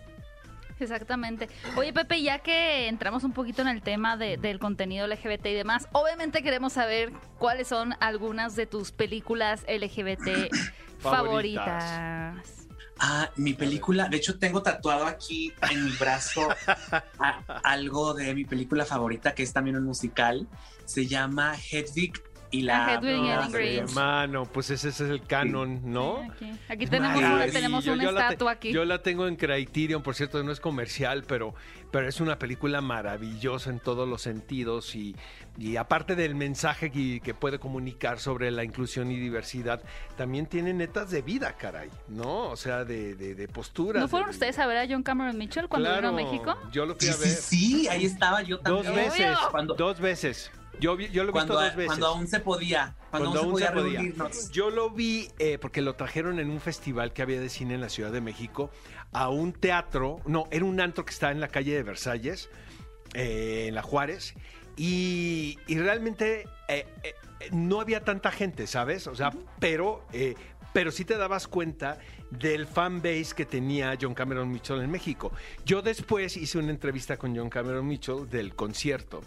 Exactamente. 0.80 1.50
Oye, 1.76 1.92
Pepe, 1.92 2.22
ya 2.22 2.40
que 2.40 2.88
entramos 2.88 3.24
un 3.24 3.34
poquito 3.34 3.62
en 3.64 3.68
el 3.68 3.82
tema 3.82 4.16
de- 4.16 4.38
del 4.38 4.60
contenido 4.60 5.06
LGBT 5.08 5.48
y 5.48 5.54
demás, 5.56 5.88
obviamente 5.92 6.44
queremos 6.44 6.74
saber 6.74 7.12
cuáles 7.40 7.68
son 7.68 7.94
algunas 8.00 8.56
de 8.56 8.68
tus 8.68 8.92
películas 8.92 9.64
LGBT 9.68 10.50
favoritas. 11.00 12.44
Ah, 13.00 13.30
mi 13.36 13.54
película, 13.54 14.08
de 14.08 14.18
hecho 14.18 14.40
tengo 14.40 14.64
tatuado 14.64 15.06
aquí 15.06 15.54
en 15.70 15.86
mi 15.86 15.92
brazo 15.92 16.48
a- 17.20 17.42
algo 17.64 18.14
de 18.14 18.34
mi 18.34 18.46
película 18.46 18.86
favorita, 18.86 19.34
que 19.36 19.44
es 19.44 19.54
también 19.54 19.76
un 19.78 19.84
musical. 19.84 20.48
Se 20.86 21.06
llama 21.06 21.56
Hedwig 21.72 22.14
y 22.52 22.62
la... 22.62 23.00
Hermano, 23.54 24.46
pues 24.46 24.70
ese, 24.70 24.90
ese 24.90 25.06
es 25.06 25.10
el 25.10 25.22
canon, 25.22 25.82
¿no? 25.92 26.22
Sí, 26.40 26.46
aquí, 26.46 26.60
aquí 26.70 26.88
tenemos, 26.88 27.22
Madre, 27.22 27.36
una, 27.36 27.46
sí, 27.46 27.52
tenemos 27.52 27.86
yo- 27.86 27.94
una 27.94 28.04
yo 28.04 28.14
te- 28.16 28.20
estatua 28.22 28.52
aquí. 28.52 28.72
Yo 28.72 28.86
la 28.86 29.02
tengo 29.02 29.28
en 29.28 29.36
Criterion, 29.36 30.02
por 30.02 30.16
cierto, 30.16 30.42
no 30.44 30.52
es 30.52 30.60
comercial, 30.60 31.24
pero, 31.28 31.54
pero 31.92 32.08
es 32.08 32.22
una 32.22 32.40
película 32.40 32.82
maravillosa 32.82 33.70
en 33.70 33.80
todos 33.80 34.08
los 34.08 34.22
sentidos 34.22 34.96
y, 34.96 35.16
y 35.58 35.76
aparte 35.78 36.16
del 36.16 36.36
mensaje 36.36 36.92
que, 36.92 37.20
que 37.20 37.34
puede 37.34 37.60
comunicar 37.60 38.20
sobre 38.20 38.52
la 38.52 38.64
inclusión 38.64 39.12
y 39.12 39.18
diversidad, 39.18 39.82
también 40.16 40.46
tiene 40.46 40.74
netas 40.74 41.10
de 41.12 41.22
vida, 41.22 41.54
caray, 41.58 41.90
¿no? 42.08 42.50
O 42.50 42.56
sea, 42.56 42.86
de, 42.86 43.16
de, 43.16 43.36
de 43.36 43.48
posturas. 43.48 44.02
¿No 44.02 44.08
fueron 44.08 44.30
de- 44.30 44.34
ustedes 44.36 44.58
a 44.60 44.68
ver 44.68 44.78
a 44.78 44.88
John 44.90 45.04
Cameron 45.04 45.38
Mitchell 45.38 45.68
cuando 45.68 45.90
Claro, 45.90 46.12
vino 46.14 46.22
a 46.22 46.24
México? 46.32 46.58
Yo 46.72 46.86
lo 46.86 46.96
fui 46.96 47.08
Sí, 47.08 47.14
a 47.14 47.18
ver 47.18 47.28
sí, 47.30 47.58
sí, 47.82 47.88
ahí 47.88 48.06
estaba 48.06 48.42
yo 48.42 48.58
dos 48.58 48.84
también. 48.86 48.96
veces, 49.10 49.38
Cuando, 49.52 49.74
dos 49.76 50.00
veces. 50.00 50.52
Yo, 50.80 50.98
yo 51.00 51.24
lo 51.24 51.30
he 51.30 51.32
visto 51.32 51.32
cuando, 51.32 51.54
dos 51.56 51.76
veces. 51.76 51.88
cuando 51.88 52.08
aún 52.08 52.28
se 52.28 52.40
podía. 52.40 52.96
Cuando, 53.10 53.30
aún 53.30 53.58
se 53.58 53.66
podía 53.66 53.72
reunirnos. 53.72 54.52
Yo 54.52 54.70
lo 54.70 54.90
vi 54.90 55.30
eh, 55.40 55.58
porque 55.60 55.82
lo 55.82 55.96
trajeron 55.96 56.40
en 56.40 56.50
un 56.50 56.60
festival 56.60 57.14
que 57.14 57.22
había 57.22 57.40
de 57.40 57.50
cine 57.50 57.76
en 57.76 57.82
la 57.82 57.90
Ciudad 57.90 58.12
de 58.12 58.22
México 58.22 58.70
a 59.12 59.30
un 59.30 59.54
teatro, 59.54 60.20
no, 60.26 60.48
era 60.52 60.66
un 60.66 60.80
antro 60.80 61.06
que 61.06 61.12
está 61.12 61.32
en 61.32 61.40
la 61.40 61.48
calle 61.48 61.74
de 61.74 61.84
Versalles, 61.84 62.50
eh, 63.14 63.66
en 63.70 63.76
la 63.76 63.82
Juárez, 63.82 64.36
y, 64.76 65.58
y 65.66 65.80
realmente 65.80 66.48
eh, 66.68 66.86
no 67.52 67.80
había 67.80 68.04
tanta 68.04 68.32
gente, 68.32 68.68
¿sabes? 68.68 69.08
O 69.08 69.16
sea, 69.16 69.32
pero, 69.60 70.06
pero 70.74 70.92
sí 70.92 71.06
te 71.06 71.18
dabas 71.18 71.48
cuenta 71.48 71.98
del 72.30 72.68
fan 72.68 73.02
base 73.02 73.34
que 73.36 73.46
tenía 73.46 73.98
John 74.00 74.14
Cameron 74.14 74.52
Mitchell 74.52 74.82
en 74.82 74.92
México. 74.92 75.32
Yo 75.66 75.82
después 75.82 76.36
hice 76.38 76.58
una 76.58 76.72
entrevista 76.72 77.18
con 77.18 77.36
John 77.36 77.50
Cameron 77.50 77.88
Mitchell 77.88 78.30
del 78.30 78.56
concierto. 78.56 79.22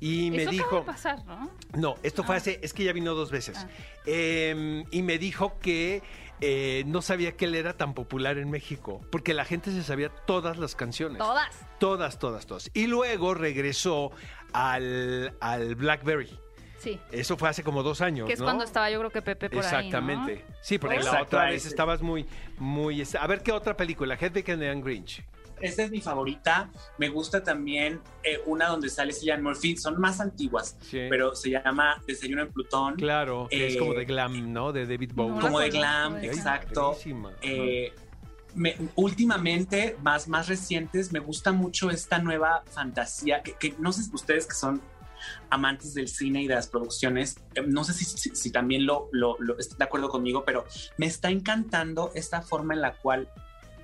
Y 0.00 0.30
me 0.30 0.42
Eso 0.42 0.50
dijo. 0.50 0.64
acaba 0.66 0.80
de 0.80 0.86
pasar, 0.86 1.24
¿no? 1.26 1.50
No, 1.74 1.96
esto 2.02 2.24
fue 2.24 2.34
Ah. 2.36 2.38
hace, 2.38 2.58
es 2.62 2.72
que 2.72 2.84
ya 2.84 2.92
vino 2.92 3.14
dos 3.14 3.30
veces. 3.30 3.58
Ah. 3.58 3.68
Eh, 4.06 4.84
y 4.90 5.02
me 5.02 5.18
dijo 5.18 5.58
que 5.58 6.02
eh, 6.40 6.84
no 6.86 7.02
sabía 7.02 7.36
que 7.36 7.44
él 7.44 7.54
era 7.54 7.74
tan 7.76 7.92
popular 7.92 8.38
en 8.38 8.50
México, 8.50 9.02
porque 9.12 9.34
la 9.34 9.44
gente 9.44 9.70
se 9.72 9.82
sabía 9.82 10.08
todas 10.08 10.56
las 10.56 10.74
canciones. 10.74 11.18
Todas. 11.18 11.54
Todas, 11.78 12.18
todas, 12.18 12.46
todas. 12.46 12.70
Y 12.72 12.86
luego 12.86 13.34
regresó 13.34 14.10
al, 14.54 15.34
al 15.40 15.74
Blackberry. 15.74 16.30
Sí. 16.78 16.98
Eso 17.12 17.36
fue 17.36 17.50
hace 17.50 17.62
como 17.62 17.82
dos 17.82 18.00
años. 18.00 18.26
Que 18.26 18.32
es 18.32 18.38
¿no? 18.40 18.46
cuando 18.46 18.64
estaba 18.64 18.90
yo 18.90 18.98
creo 19.00 19.10
que 19.10 19.20
Pepe 19.20 19.50
por 19.50 19.58
Exactamente. 19.58 20.32
ahí, 20.32 20.44
Sí, 20.62 20.78
porque 20.78 21.00
la 21.00 21.22
otra 21.22 21.44
vez 21.50 21.66
estabas 21.66 22.00
muy, 22.00 22.24
muy. 22.56 23.04
A 23.20 23.26
ver 23.26 23.42
qué 23.42 23.52
otra 23.52 23.76
película, 23.76 24.14
Hedwig 24.18 24.50
and 24.50 24.60
the 24.62 24.66
Young 24.68 24.82
Grinch. 24.82 25.22
Esa 25.60 25.84
es 25.84 25.90
mi 25.90 26.00
favorita. 26.00 26.70
Me 26.98 27.08
gusta 27.08 27.42
también 27.42 28.00
eh, 28.22 28.40
una 28.46 28.68
donde 28.68 28.88
sale 28.88 29.12
Cillian 29.12 29.42
Murphy. 29.42 29.76
Son 29.76 30.00
más 30.00 30.20
antiguas, 30.20 30.76
Sí. 30.82 31.06
pero 31.08 31.34
se 31.34 31.50
llama 31.50 32.02
Desayuno 32.06 32.42
en 32.42 32.52
Plutón. 32.52 32.96
Claro, 32.96 33.46
que 33.50 33.66
es 33.68 33.74
Eh, 33.74 33.78
como 33.78 33.94
de 33.94 34.04
glam, 34.04 34.52
¿no? 34.52 34.72
De 34.72 34.86
David 34.86 35.12
Bowie. 35.14 35.34
No 35.34 35.40
Como 35.40 35.60
de 35.60 35.70
glam, 35.70 36.16
exacto. 36.18 36.96
Eh, 37.42 37.92
me- 38.54 38.76
últimamente, 38.96 39.96
más, 40.02 40.26
más 40.28 40.48
recientes, 40.48 41.12
me 41.12 41.20
gusta 41.20 41.52
mucho 41.52 41.90
esta 41.90 42.18
nueva 42.18 42.62
fantasía, 42.70 43.42
que, 43.42 43.52
que 43.54 43.74
no 43.78 43.92
sé 43.92 44.02
si 44.02 44.10
ustedes 44.14 44.46
que 44.46 44.54
son 44.54 44.80
amantes 45.50 45.94
del 45.94 46.08
cine 46.08 46.42
y 46.42 46.48
de 46.48 46.54
las 46.54 46.66
producciones, 46.66 47.36
eh, 47.54 47.62
no 47.66 47.84
sé 47.84 47.92
si, 47.92 48.04
si- 48.06 48.34
si 48.34 48.50
también 48.50 48.86
lo, 48.86 49.08
lo, 49.12 49.36
lo 49.38 49.58
están 49.58 49.78
de 49.78 49.84
acuerdo 49.84 50.08
conmigo, 50.08 50.44
pero 50.44 50.64
me 50.96 51.06
está 51.06 51.28
encantando 51.30 52.10
esta 52.14 52.40
forma 52.42 52.72
en 52.74 52.80
la 52.80 52.92
cual 52.94 53.28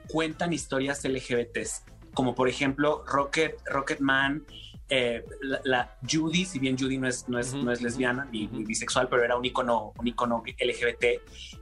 cuentan 0.09 0.53
historias 0.53 1.05
LGBTs, 1.05 1.83
como 2.15 2.35
por 2.35 2.49
ejemplo 2.49 3.05
Rocket, 3.07 3.57
Rocket 3.67 4.01
Man, 4.01 4.45
eh, 4.89 5.25
la, 5.43 5.61
la 5.65 5.99
Judy, 6.09 6.45
si 6.45 6.59
bien 6.61 6.79
Judy 6.79 6.97
no 6.99 7.09
es, 7.09 7.29
no 7.29 7.39
es, 7.41 7.55
Ujú, 7.55 7.65
no 7.65 7.73
es 7.73 7.83
lesbiana 7.83 8.25
ni, 8.31 8.47
ni 8.47 8.65
bisexual, 8.65 9.09
pero 9.09 9.25
era 9.25 9.37
un 9.37 9.45
icono, 9.45 9.93
un 9.99 10.07
icono 10.07 10.43
LGBT. 10.47 11.21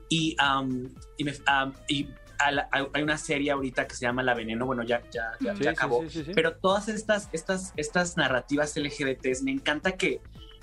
Y, 0.09 0.35
um, 0.41 0.87
y, 1.17 1.23
me- 1.23 1.31
um, 1.31 1.73
y 1.87 2.07
la- 2.51 2.69
hay 2.93 3.01
una 3.01 3.17
serie 3.17 3.49
ahorita 3.51 3.87
que 3.87 3.95
se 3.95 4.01
llama 4.05 4.21
La 4.21 4.33
Veneno, 4.35 4.65
bueno, 4.67 4.83
ya, 4.83 5.01
ya, 5.11 5.31
ya, 5.39 5.55
Sí, 5.55 5.63
ya 5.63 5.71
acabó. 5.71 6.03
sí, 6.07 6.23
sí. 6.23 6.31
Pero 6.35 6.55
todas 6.57 6.87
estas, 6.87 7.29
estas, 7.31 7.73
estas 7.77 8.15
narrativas 8.15 8.75
LGBTs, 8.77 9.41
me 9.41 9.51
encanta 9.51 9.93
que, 9.93 10.21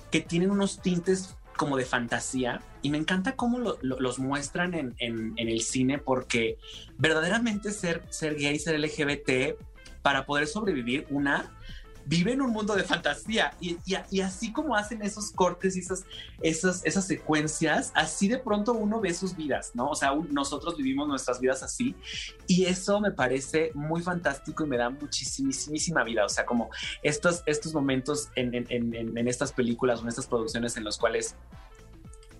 que 0.09 0.21
tienen 0.21 0.49
unos 0.51 0.79
tintes 0.81 1.35
como 1.57 1.77
de 1.77 1.85
fantasía 1.85 2.61
y 2.81 2.89
me 2.89 2.97
encanta 2.97 3.35
cómo 3.35 3.59
lo- 3.59 3.77
lo- 3.81 3.99
los 3.99 4.19
muestran 4.19 4.73
en 4.73 5.33
el 5.37 5.61
cine 5.61 5.97
porque 5.99 6.57
verdaderamente 6.97 7.71
ser, 7.71 8.03
ser 8.09 8.35
gay, 8.35 8.57
ser 8.59 8.75
LGBT, 8.75 9.57
para 10.01 10.25
poder 10.25 10.47
sobrevivir, 10.47 11.05
una, 11.09 11.51
vive 12.05 12.33
en 12.33 12.41
un 12.41 12.51
mundo 12.51 12.75
de 12.75 12.83
fantasía 12.83 13.53
y, 13.61 13.77
y- 13.85 13.95
y 14.11 14.19
así 14.21 14.51
como 14.51 14.75
hacen 14.75 15.01
esos 15.01 15.31
cortes 15.31 15.77
y 15.77 15.79
esas, 15.79 16.03
esas, 16.41 16.85
esas 16.85 17.07
secuencias, 17.07 17.91
así 17.95 18.27
de 18.27 18.37
pronto 18.39 18.73
uno 18.73 18.99
ve 18.99 19.13
sus 19.13 19.35
vidas, 19.35 19.71
¿no? 19.73 19.89
O 19.89 19.95
sea, 19.95 20.11
un- 20.11 20.33
nosotros 20.33 20.75
vivimos 20.75 21.07
nuestras 21.07 21.39
vidas 21.39 21.63
así 21.63 21.95
y 22.47 22.65
eso 22.65 22.99
me 22.99 23.11
parece 23.11 23.71
muy 23.73 24.01
fantástico 24.01 24.65
y 24.65 24.67
me 24.67 24.77
da 24.77 24.89
muchísimísima 24.89 26.03
vida, 26.03 26.25
o 26.25 26.29
sea, 26.29 26.45
como 26.45 26.69
estos, 27.03 27.41
estos 27.45 27.73
momentos 27.73 28.29
en, 28.35 28.53
en- 28.53 28.67
en- 28.69 29.17
en- 29.17 29.27
estas 29.27 29.53
películas 29.53 29.99
o 29.99 30.03
en 30.03 30.09
estas 30.09 30.27
producciones 30.27 30.75
en 30.77 30.83
los 30.83 30.97
cuales 30.97 31.35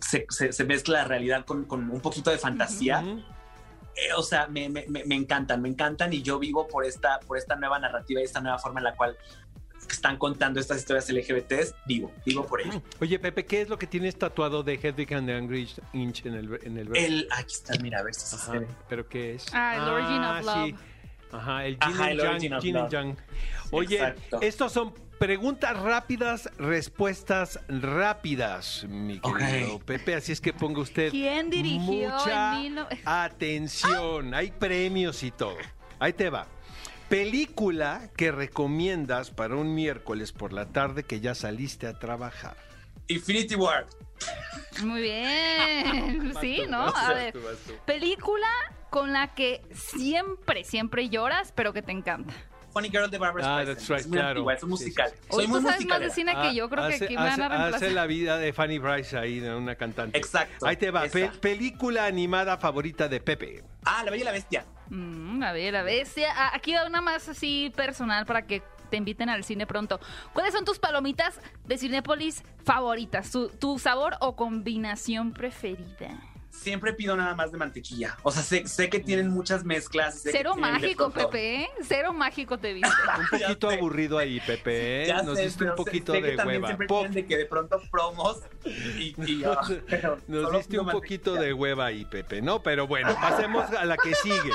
se, 0.02 0.26
se- 0.30 0.52
se 0.52 0.63
mezcla 0.65 0.99
la 0.99 1.06
realidad 1.06 1.45
con, 1.45 1.63
con 1.65 1.89
un 1.89 2.02
poquito 2.02 2.30
de 2.32 2.38
fantasía. 2.38 2.99
Ujú. 2.99 3.19
Eh, 3.95 4.12
o 4.17 4.23
sea, 4.23 4.47
me- 4.47 4.69
me- 4.69 4.86
me 4.88 5.13
encantan, 5.15 5.62
me 5.62 5.69
encantan 5.69 6.12
y 6.13 6.23
yo 6.23 6.39
vivo 6.39 6.67
por 6.67 6.84
esta, 6.84 7.19
por 7.21 7.38
esta 7.38 7.56
nueva 7.56 7.78
narrativa 7.78 8.19
y 8.21 8.23
esta 8.23 8.41
nueva 8.41 8.58
forma 8.58 8.80
en 8.80 8.86
la 8.86 8.95
cual 8.95 9.15
están 9.91 10.17
contando 10.17 10.60
estas 10.60 10.78
historias 10.80 11.10
LGBTs, 11.10 11.76
vivo, 11.86 12.12
vivo 12.26 12.46
por 12.46 12.62
ello. 12.62 12.82
Oye, 13.02 13.19
Pepe, 13.19 13.46
¿qué 13.46 13.62
es 13.62 13.69
lo 13.69 13.78
que 13.78 13.88
tienes 13.88 14.15
tatuado 14.17 14.63
de 14.63 14.76
Hedwig 14.76 15.13
and 15.13 15.28
the 15.28 15.34
Angry 15.36 15.67
Inch 15.93 16.26
en 16.26 16.36
el, 16.36 16.60
en 16.63 16.78
el 16.78 16.88
brazo? 16.89 17.06
El, 17.06 17.28
aquí 17.32 17.54
está, 17.54 17.74
mira, 17.82 18.00
a 18.00 18.04
ver 18.04 18.13
si 18.15 18.38
se 18.38 18.60
ve. 18.60 18.67
¿pero 18.88 19.08
qué 19.08 19.36
es? 19.36 19.46
Ah, 19.54 19.76
el 19.76 19.82
Origin 19.84 20.24
of 20.24 20.46
Love. 20.46 20.65
sí. 20.67 20.76
Ajá, 21.32 21.65
el 21.65 21.78
Ajá, 21.80 22.06
and 22.06 22.19
Yang, 22.41 22.76
and. 22.76 22.89
Yang. 22.91 23.17
Oye, 23.72 23.96
Exacto. 23.96 24.39
estos 24.41 24.72
son 24.72 24.93
preguntas 25.17 25.76
rápidas, 25.80 26.50
respuestas 26.60 27.60
rápidas, 27.67 28.86
mi 28.88 29.19
querido 29.19 29.80
Pepe, 29.80 30.15
así 30.15 30.32
es 30.32 30.41
que 30.41 30.54
ponga 30.54 30.82
usted 30.82 31.10
¿Quién 31.12 31.50
dirigió 31.50 31.80
mucha 32.10 32.56
en 32.63 32.76
mil 32.76 32.86
atención. 33.06 34.34
Hay 34.34 34.52
premios 34.52 35.24
y 35.24 35.32
todo. 35.32 35.58
Ahí 36.00 36.13
te 36.13 36.30
va. 36.30 36.46
Película 37.13 38.10
que 38.17 38.32
recomiendas 38.32 39.30
para 39.30 39.56
un 39.56 39.76
miércoles 39.76 40.32
por 40.32 40.52
la 40.52 40.65
tarde 40.69 41.04
que 41.04 41.19
ya 41.19 41.36
saliste 41.36 41.86
a 41.86 41.99
trabajar. 41.99 42.58
Infinity 43.08 43.54
War. 43.54 43.86
Muy 44.82 44.99
bien. 45.04 46.34
Sí, 46.41 46.62
tú, 46.65 46.71
¿no? 46.71 46.86
vas 46.86 46.95
A 46.95 47.13
ver, 47.13 47.26
vas 47.26 47.34
tú, 47.34 47.47
vas 47.47 47.58
tú. 47.67 47.73
película 47.86 48.47
con 48.89 49.13
la 49.13 49.36
que 49.36 49.62
siempre, 49.76 50.63
siempre 50.63 51.10
lloras, 51.10 51.52
pero 51.56 51.71
que 51.71 51.84
te 51.84 51.91
encanta. 51.91 52.34
Funny 52.71 52.89
Girl 52.89 53.12
de 53.12 53.19
Barbara 53.19 53.58
Ah, 53.58 53.62
Streisand. 53.62 53.78
that's 53.78 53.89
right, 53.89 53.99
es 53.99 54.08
muy 54.08 54.17
claro. 54.17 54.30
antigua, 54.32 54.54
es 54.56 54.63
un 54.63 54.69
musical. 54.71 55.10
sí, 55.12 55.17
sí. 55.21 55.28
Soy 55.36 55.47
muy 55.47 55.60
tú 55.62 55.67
sabes 55.67 55.86
más 55.86 55.99
de 55.99 56.10
cine 56.10 56.34
que 56.41 56.56
yo, 56.56 56.67
creo 56.67 56.88
que 56.88 56.95
hace, 56.95 57.06
aquí 57.06 57.13
me 57.15 57.21
van 57.21 57.41
a 57.43 57.47
reemplazar. 57.49 57.76
hace 57.76 57.91
la 57.91 58.08
vida 58.08 58.38
de 58.39 58.54
Fanny 58.54 58.80
Bryce 58.80 59.15
ahí, 59.19 59.39
de 59.39 59.54
una 59.54 59.76
cantante. 59.76 60.17
Exacto, 60.17 60.65
Ahí 60.65 60.78
te 60.78 60.89
va. 60.89 61.04
Pe- 61.04 61.30
película 61.39 62.08
animada 62.08 62.58
favorita 62.58 63.08
de 63.08 63.19
Pepe. 63.21 63.63
Ah, 63.86 64.02
La 64.04 64.10
Bella 64.10 64.23
y 64.23 64.26
la 64.26 64.32
Bestia. 64.32 64.65
Mm, 64.89 65.43
a 65.43 65.52
ver, 65.52 65.76
a 65.76 65.84
ver. 65.84 66.08
aquí 66.54 66.74
va 66.74 66.86
una 66.86 67.02
más 67.02 67.30
así 67.30 67.72
personal 67.76 68.26
para 68.26 68.46
que 68.46 68.62
te 68.89 68.98
inviten 68.98 69.30
al 69.30 69.43
cine 69.43 69.65
pronto. 69.65 70.00
¿Cuáles 70.34 70.54
son 70.54 70.65
tus 70.65 70.78
palomitas 70.78 71.39
de 71.65 71.78
Cinépolis 71.78 72.43
favoritas? 72.63 73.32
¿Tu, 73.32 73.50
tu 73.50 73.80
sabor 73.80 74.15
o 74.19 74.36
combinación 74.36 75.34
preferida? 75.34 76.33
Siempre 76.54 76.94
pido 76.94 77.18
nada 77.18 77.36
más 77.36 77.52
de 77.52 77.58
mantequilla. 77.58 78.16
O 78.22 78.32
sea, 78.32 78.44
sé, 78.44 78.68
sé 78.68 78.88
que 78.88 79.00
tienen 79.00 79.30
muchas 79.30 79.66
mezclas. 79.66 80.20
sé 80.20 80.30
Cero 80.32 80.56
mágico, 80.56 81.10
Pepe. 81.10 81.63
¿eh? 81.63 81.70
Cero 81.82 82.13
mágico 82.13 82.60
te 82.60 82.74
viste. 82.74 82.89
Un 83.20 83.39
poquito 83.39 83.70
aburrido 83.70 84.20
ahí, 84.20 84.39
Pepe. 84.39 85.04
¿eh? 85.04 85.08
Ya 85.08 85.24
Nos 85.24 85.36
sé, 85.36 85.46
diste 85.46 85.66
un 85.66 85.76
poquito 85.76 86.13
sé 86.13 86.22
de 86.22 86.38
hueva. 86.38 86.78
Siempre 86.78 87.10
de 87.10 87.26
que 87.26 87.38
de 87.38 87.46
pronto 87.48 87.82
promos 87.92 88.42
y, 88.66 89.16
y, 89.26 89.44
ah, 89.46 89.62
pero 89.89 90.20
Nos 90.28 90.52
diste 90.54 90.80
un 90.80 90.89
poquito 90.89 91.34
de 91.34 91.54
hueva 91.54 91.88
ahí, 91.88 92.06
Pepe, 92.06 92.42
¿no? 92.42 92.62
Pero 92.62 92.88
bueno, 92.88 93.16
pasemos 93.20 93.70
a 93.72 93.84
la 93.86 93.98
que 93.98 94.13
sigue. 94.13 94.52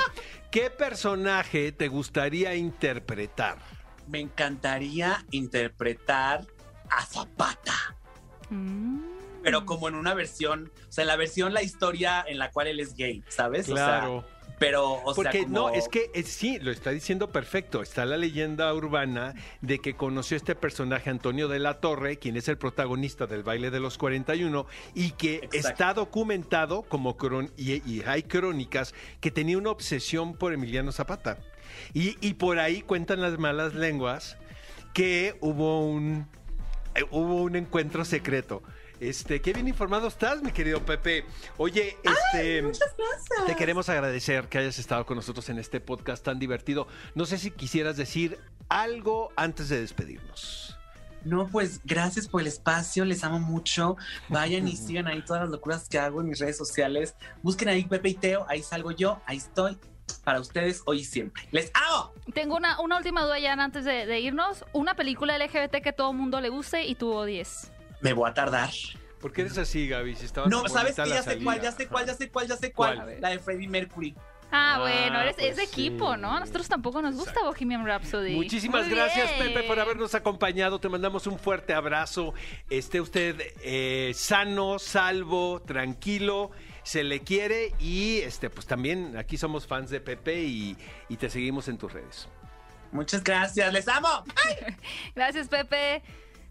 ¿Qué 0.53 0.71
personaje 0.71 1.73
te 1.73 1.89
gustaría 1.89 2.55
interpretar? 2.55 3.59
Me 4.07 4.21
encantaría 4.21 5.25
interpretar 5.33 6.47
a 6.91 7.05
Zapata. 7.05 7.97
Mm. 8.51 9.18
Pero 9.49 9.67
como 9.67 9.89
en 9.89 9.95
una 9.95 10.15
versión, 10.15 10.71
o 10.89 10.93
sea, 10.93 11.03
en 11.03 11.09
la 11.09 11.17
versión, 11.17 11.53
la 11.55 11.63
historia 11.63 12.25
en 12.27 12.39
la 12.39 12.51
cual 12.51 12.67
él 12.69 12.81
es 12.81 12.95
gay, 12.95 13.23
¿sabes? 13.29 13.69
O 13.69 13.75
sea, 13.77 14.01
Claro. 14.01 14.25
pero, 14.59 14.93
o 14.93 15.15
Porque 15.15 15.33
sea, 15.33 15.43
como... 15.45 15.55
no, 15.55 15.71
es 15.71 15.89
que 15.89 16.11
es- 16.15 16.29
sí, 16.29 16.59
lo 16.59 16.71
está 16.73 16.91
diciendo 16.91 17.31
perfecto. 17.31 17.81
Está 17.83 18.05
la 18.05 18.17
leyenda 18.17 18.73
urbana 18.75 19.35
de 19.61 19.79
que 19.79 19.95
conoció 19.95 20.37
este 20.37 20.55
personaje 20.55 21.11
Antonio 21.11 21.47
de 21.49 21.59
la 21.61 21.75
Torre, 21.81 22.19
quien 22.19 22.37
es 22.37 22.49
el 22.49 22.59
protagonista 22.59 23.27
del 23.27 23.43
baile 23.45 23.71
de 23.71 23.81
los 23.81 23.99
41, 23.99 24.67
y 24.95 25.13
que 25.13 25.37
Exacto. 25.37 25.57
está 25.57 25.95
documentado 25.95 26.83
como 26.83 27.17
cron 27.17 27.51
y, 27.57 27.75
y 27.89 28.03
hay 28.05 28.25
crónicas 28.25 28.95
que 29.21 29.31
tenía 29.31 29.59
una 29.59 29.71
obsesión 29.71 30.35
por 30.37 30.53
Emiliano 30.53 30.91
Zapata. 30.93 31.39
Y, 31.95 32.17
y 32.27 32.35
por 32.35 32.59
ahí 32.59 32.83
cuentan 32.83 33.21
las 33.21 33.39
malas 33.39 33.75
lenguas 33.75 34.37
que 34.93 35.37
hubo 35.41 35.87
un 35.87 36.27
eh, 36.97 37.05
hubo 37.11 37.43
un 37.43 37.55
encuentro 37.55 38.05
secreto. 38.05 38.63
Este, 39.01 39.41
qué 39.41 39.53
bien 39.53 39.69
informado 39.69 40.09
estás, 40.09 40.43
mi 40.43 40.51
querido 40.51 40.85
Pepe. 40.85 41.25
Oye, 41.57 41.97
este, 42.03 42.63
Muchas 42.63 42.95
gracias. 42.97 43.47
te 43.47 43.55
queremos 43.55 43.89
agradecer 43.89 44.49
que 44.49 44.59
hayas 44.59 44.79
estado 44.79 45.07
con 45.07 45.17
nosotros 45.17 45.49
en 45.49 45.59
este 45.59 45.81
podcast 45.81 46.25
tan 46.25 46.39
divertido. 46.39 46.89
No 47.15 47.25
sé 47.25 47.39
si 47.39 47.51
quisieras 47.53 47.97
decir 47.97 48.39
algo 48.69 49.31
antes 49.37 49.69
de 49.69 49.81
despedirnos. 49.81 50.77
No, 51.25 51.49
pues 51.49 51.81
gracias 51.85 52.29
por 52.29 52.41
el 52.41 52.47
espacio, 52.47 53.05
les 53.05 53.23
amo 53.23 53.39
mucho. 53.39 53.97
Vayan 54.29 54.67
y 54.67 54.77
sigan 54.77 55.07
ahí 55.07 55.25
todas 55.25 55.43
las 55.43 55.51
locuras 55.51 55.89
que 55.89 55.99
hago 55.99 56.21
en 56.21 56.29
mis 56.29 56.41
redes 56.41 56.57
sociales. 56.57 57.15
Busquen 57.43 57.69
ahí 57.69 57.85
Pepe 57.85 58.09
y 58.11 58.15
Teo, 58.15 58.47
ahí 58.49 58.63
salgo 58.63 58.91
yo, 58.91 59.21
ahí 59.27 59.37
estoy 59.37 59.79
para 60.25 60.41
ustedes 60.41 60.83
hoy 60.87 61.01
y 61.01 61.05
siempre. 61.05 61.49
¡Les 61.53 61.71
amo! 61.75 62.13
Tengo 62.35 62.57
una, 62.57 62.81
una 62.81 62.97
última 62.97 63.23
duda 63.23 63.39
ya 63.39 63.53
antes 63.53 63.85
de, 63.85 64.07
de 64.07 64.21
irnos. 64.21 64.65
Una 64.73 64.95
película 64.95 65.39
LGBT 65.39 65.83
que 65.83 65.93
todo 65.93 66.11
el 66.11 66.17
mundo 66.17 66.41
le 66.41 66.49
guste 66.49 66.85
y 66.85 66.95
tú 66.95 67.13
odies. 67.13 67.71
Me 68.01 68.13
voy 68.13 68.31
a 68.31 68.35
tardar. 68.35 68.71
¿Por 69.21 69.33
qué 69.33 69.43
eres 69.43 69.59
así, 69.59 69.89
Gaby? 69.89 70.15
Si 70.15 70.27
estabas 70.27 70.51
No, 70.51 70.69
¿sabes 70.69 70.95
qué? 70.95 71.09
Ya 71.09 71.23
sé 71.23 71.39
cuál, 71.43 71.61
ya 71.61 71.73
sé 71.73 71.89
cuál, 71.89 72.07
ya 72.07 72.15
sé 72.15 72.31
cuál, 72.31 72.47
ya 72.47 72.57
sé 72.57 72.73
cuál. 72.73 72.97
¿Cuál? 72.97 73.21
La 73.21 73.31
de 73.31 73.39
Freddie 73.39 73.69
Mercury. 73.69 74.15
Ah, 74.51 74.77
Ah, 74.77 74.79
bueno, 74.81 75.21
eres, 75.21 75.35
pues 75.35 75.51
es 75.51 75.57
de 75.57 75.65
equipo, 75.65 76.15
sí. 76.15 76.21
¿no? 76.21 76.33
A 76.35 76.41
nosotros 76.41 76.69
tampoco 76.69 77.03
nos 77.03 77.17
gusta 77.17 77.33
Exacto. 77.33 77.51
Bohemian 77.51 77.85
Rhapsody. 77.85 78.35
Muchísimas 78.35 78.87
Muy 78.87 78.95
gracias, 78.95 79.29
bien. 79.39 79.53
Pepe, 79.53 79.67
por 79.67 79.79
habernos 79.79 80.15
acompañado. 80.15 80.79
Te 80.79 80.89
mandamos 80.89 81.27
un 81.27 81.39
fuerte 81.39 81.75
abrazo. 81.75 82.33
Esté 82.71 83.01
usted 83.03 83.37
eh, 83.63 84.13
sano, 84.15 84.79
salvo, 84.79 85.61
tranquilo. 85.61 86.51
Se 86.83 87.05
le 87.05 87.21
quiere 87.21 87.75
y 87.79 88.19
este, 88.21 88.49
pues 88.49 88.67
también 88.67 89.19
aquí 89.19 89.37
somos 89.37 89.67
fans 89.67 89.91
de 89.91 90.01
Pepe 90.01 90.41
y, 90.43 90.79
y 91.11 91.17
te 91.19 91.29
seguimos 91.29 91.69
en 91.69 91.77
tus 91.77 91.93
redes. 91.93 92.29
Muchas 92.91 93.23
gracias, 93.23 93.71
les 93.71 93.87
amo. 93.87 94.25
Gracias, 95.15 95.49
Pepe. 95.49 96.03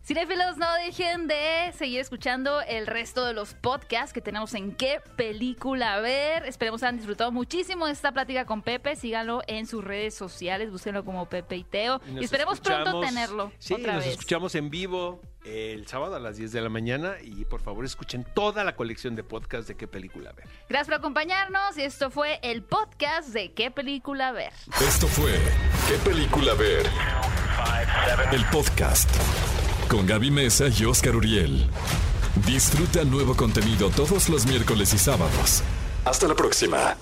Cinefilos, 0.07 0.55
no 0.55 0.73
dejen 0.75 1.27
de 1.27 1.73
seguir 1.77 1.99
escuchando 1.99 2.61
el 2.61 2.87
resto 2.87 3.25
de 3.25 3.33
los 3.33 3.55
podcasts 3.55 4.13
que 4.13 4.21
tenemos 4.21 4.53
en 4.53 4.73
qué 4.73 5.01
película 5.17 5.99
ver. 5.99 6.45
Esperemos 6.45 6.81
hayan 6.81 6.95
disfrutado 6.95 7.33
muchísimo 7.33 7.87
de 7.87 7.91
esta 7.91 8.13
plática 8.13 8.45
con 8.45 8.61
Pepe. 8.61 8.95
Síganlo 8.95 9.41
en 9.47 9.67
sus 9.67 9.83
redes 9.83 10.15
sociales, 10.15 10.71
búsquenlo 10.71 11.03
como 11.03 11.27
Pepe 11.27 11.57
y 11.57 11.65
Teo. 11.65 11.99
Y, 12.07 12.23
esperemos 12.23 12.61
pronto 12.61 13.01
tenerlo 13.01 13.51
Sí, 13.59 13.73
otra 13.73 13.95
nos 13.95 14.05
vez. 14.05 14.13
escuchamos 14.13 14.55
en 14.55 14.69
vivo 14.69 15.19
el 15.43 15.85
sábado 15.87 16.15
a 16.15 16.21
las 16.21 16.37
10 16.37 16.53
de 16.53 16.61
la 16.61 16.69
mañana 16.69 17.15
y 17.21 17.43
por 17.43 17.59
favor 17.59 17.83
escuchen 17.83 18.25
toda 18.33 18.63
la 18.63 18.77
colección 18.77 19.13
de 19.17 19.25
podcasts 19.25 19.67
de 19.67 19.75
qué 19.75 19.89
película 19.89 20.31
ver. 20.31 20.47
Gracias 20.69 20.87
por 20.87 20.95
acompañarnos 20.95 21.77
y 21.77 21.81
esto 21.81 22.11
fue 22.11 22.39
el 22.43 22.63
podcast 22.63 23.27
de 23.33 23.51
qué 23.51 23.71
película 23.71 24.31
ver. 24.31 24.53
Esto 24.79 25.05
fue 25.05 25.33
¿Qué 25.89 26.09
película 26.09 26.53
ver? 26.53 26.85
El 28.31 28.45
podcast 28.45 29.09
con 29.87 30.05
Gaby 30.05 30.31
Mesa 30.31 30.65
y 30.67 30.85
Oscar 30.85 31.15
Uriel. 31.15 31.65
Disfruta 32.45 33.03
nuevo 33.03 33.35
contenido 33.35 33.89
todos 33.89 34.29
los 34.29 34.45
miércoles 34.45 34.93
y 34.93 34.97
sábados. 34.97 35.63
Hasta 36.05 36.27
la 36.27 36.35
próxima. 36.35 36.95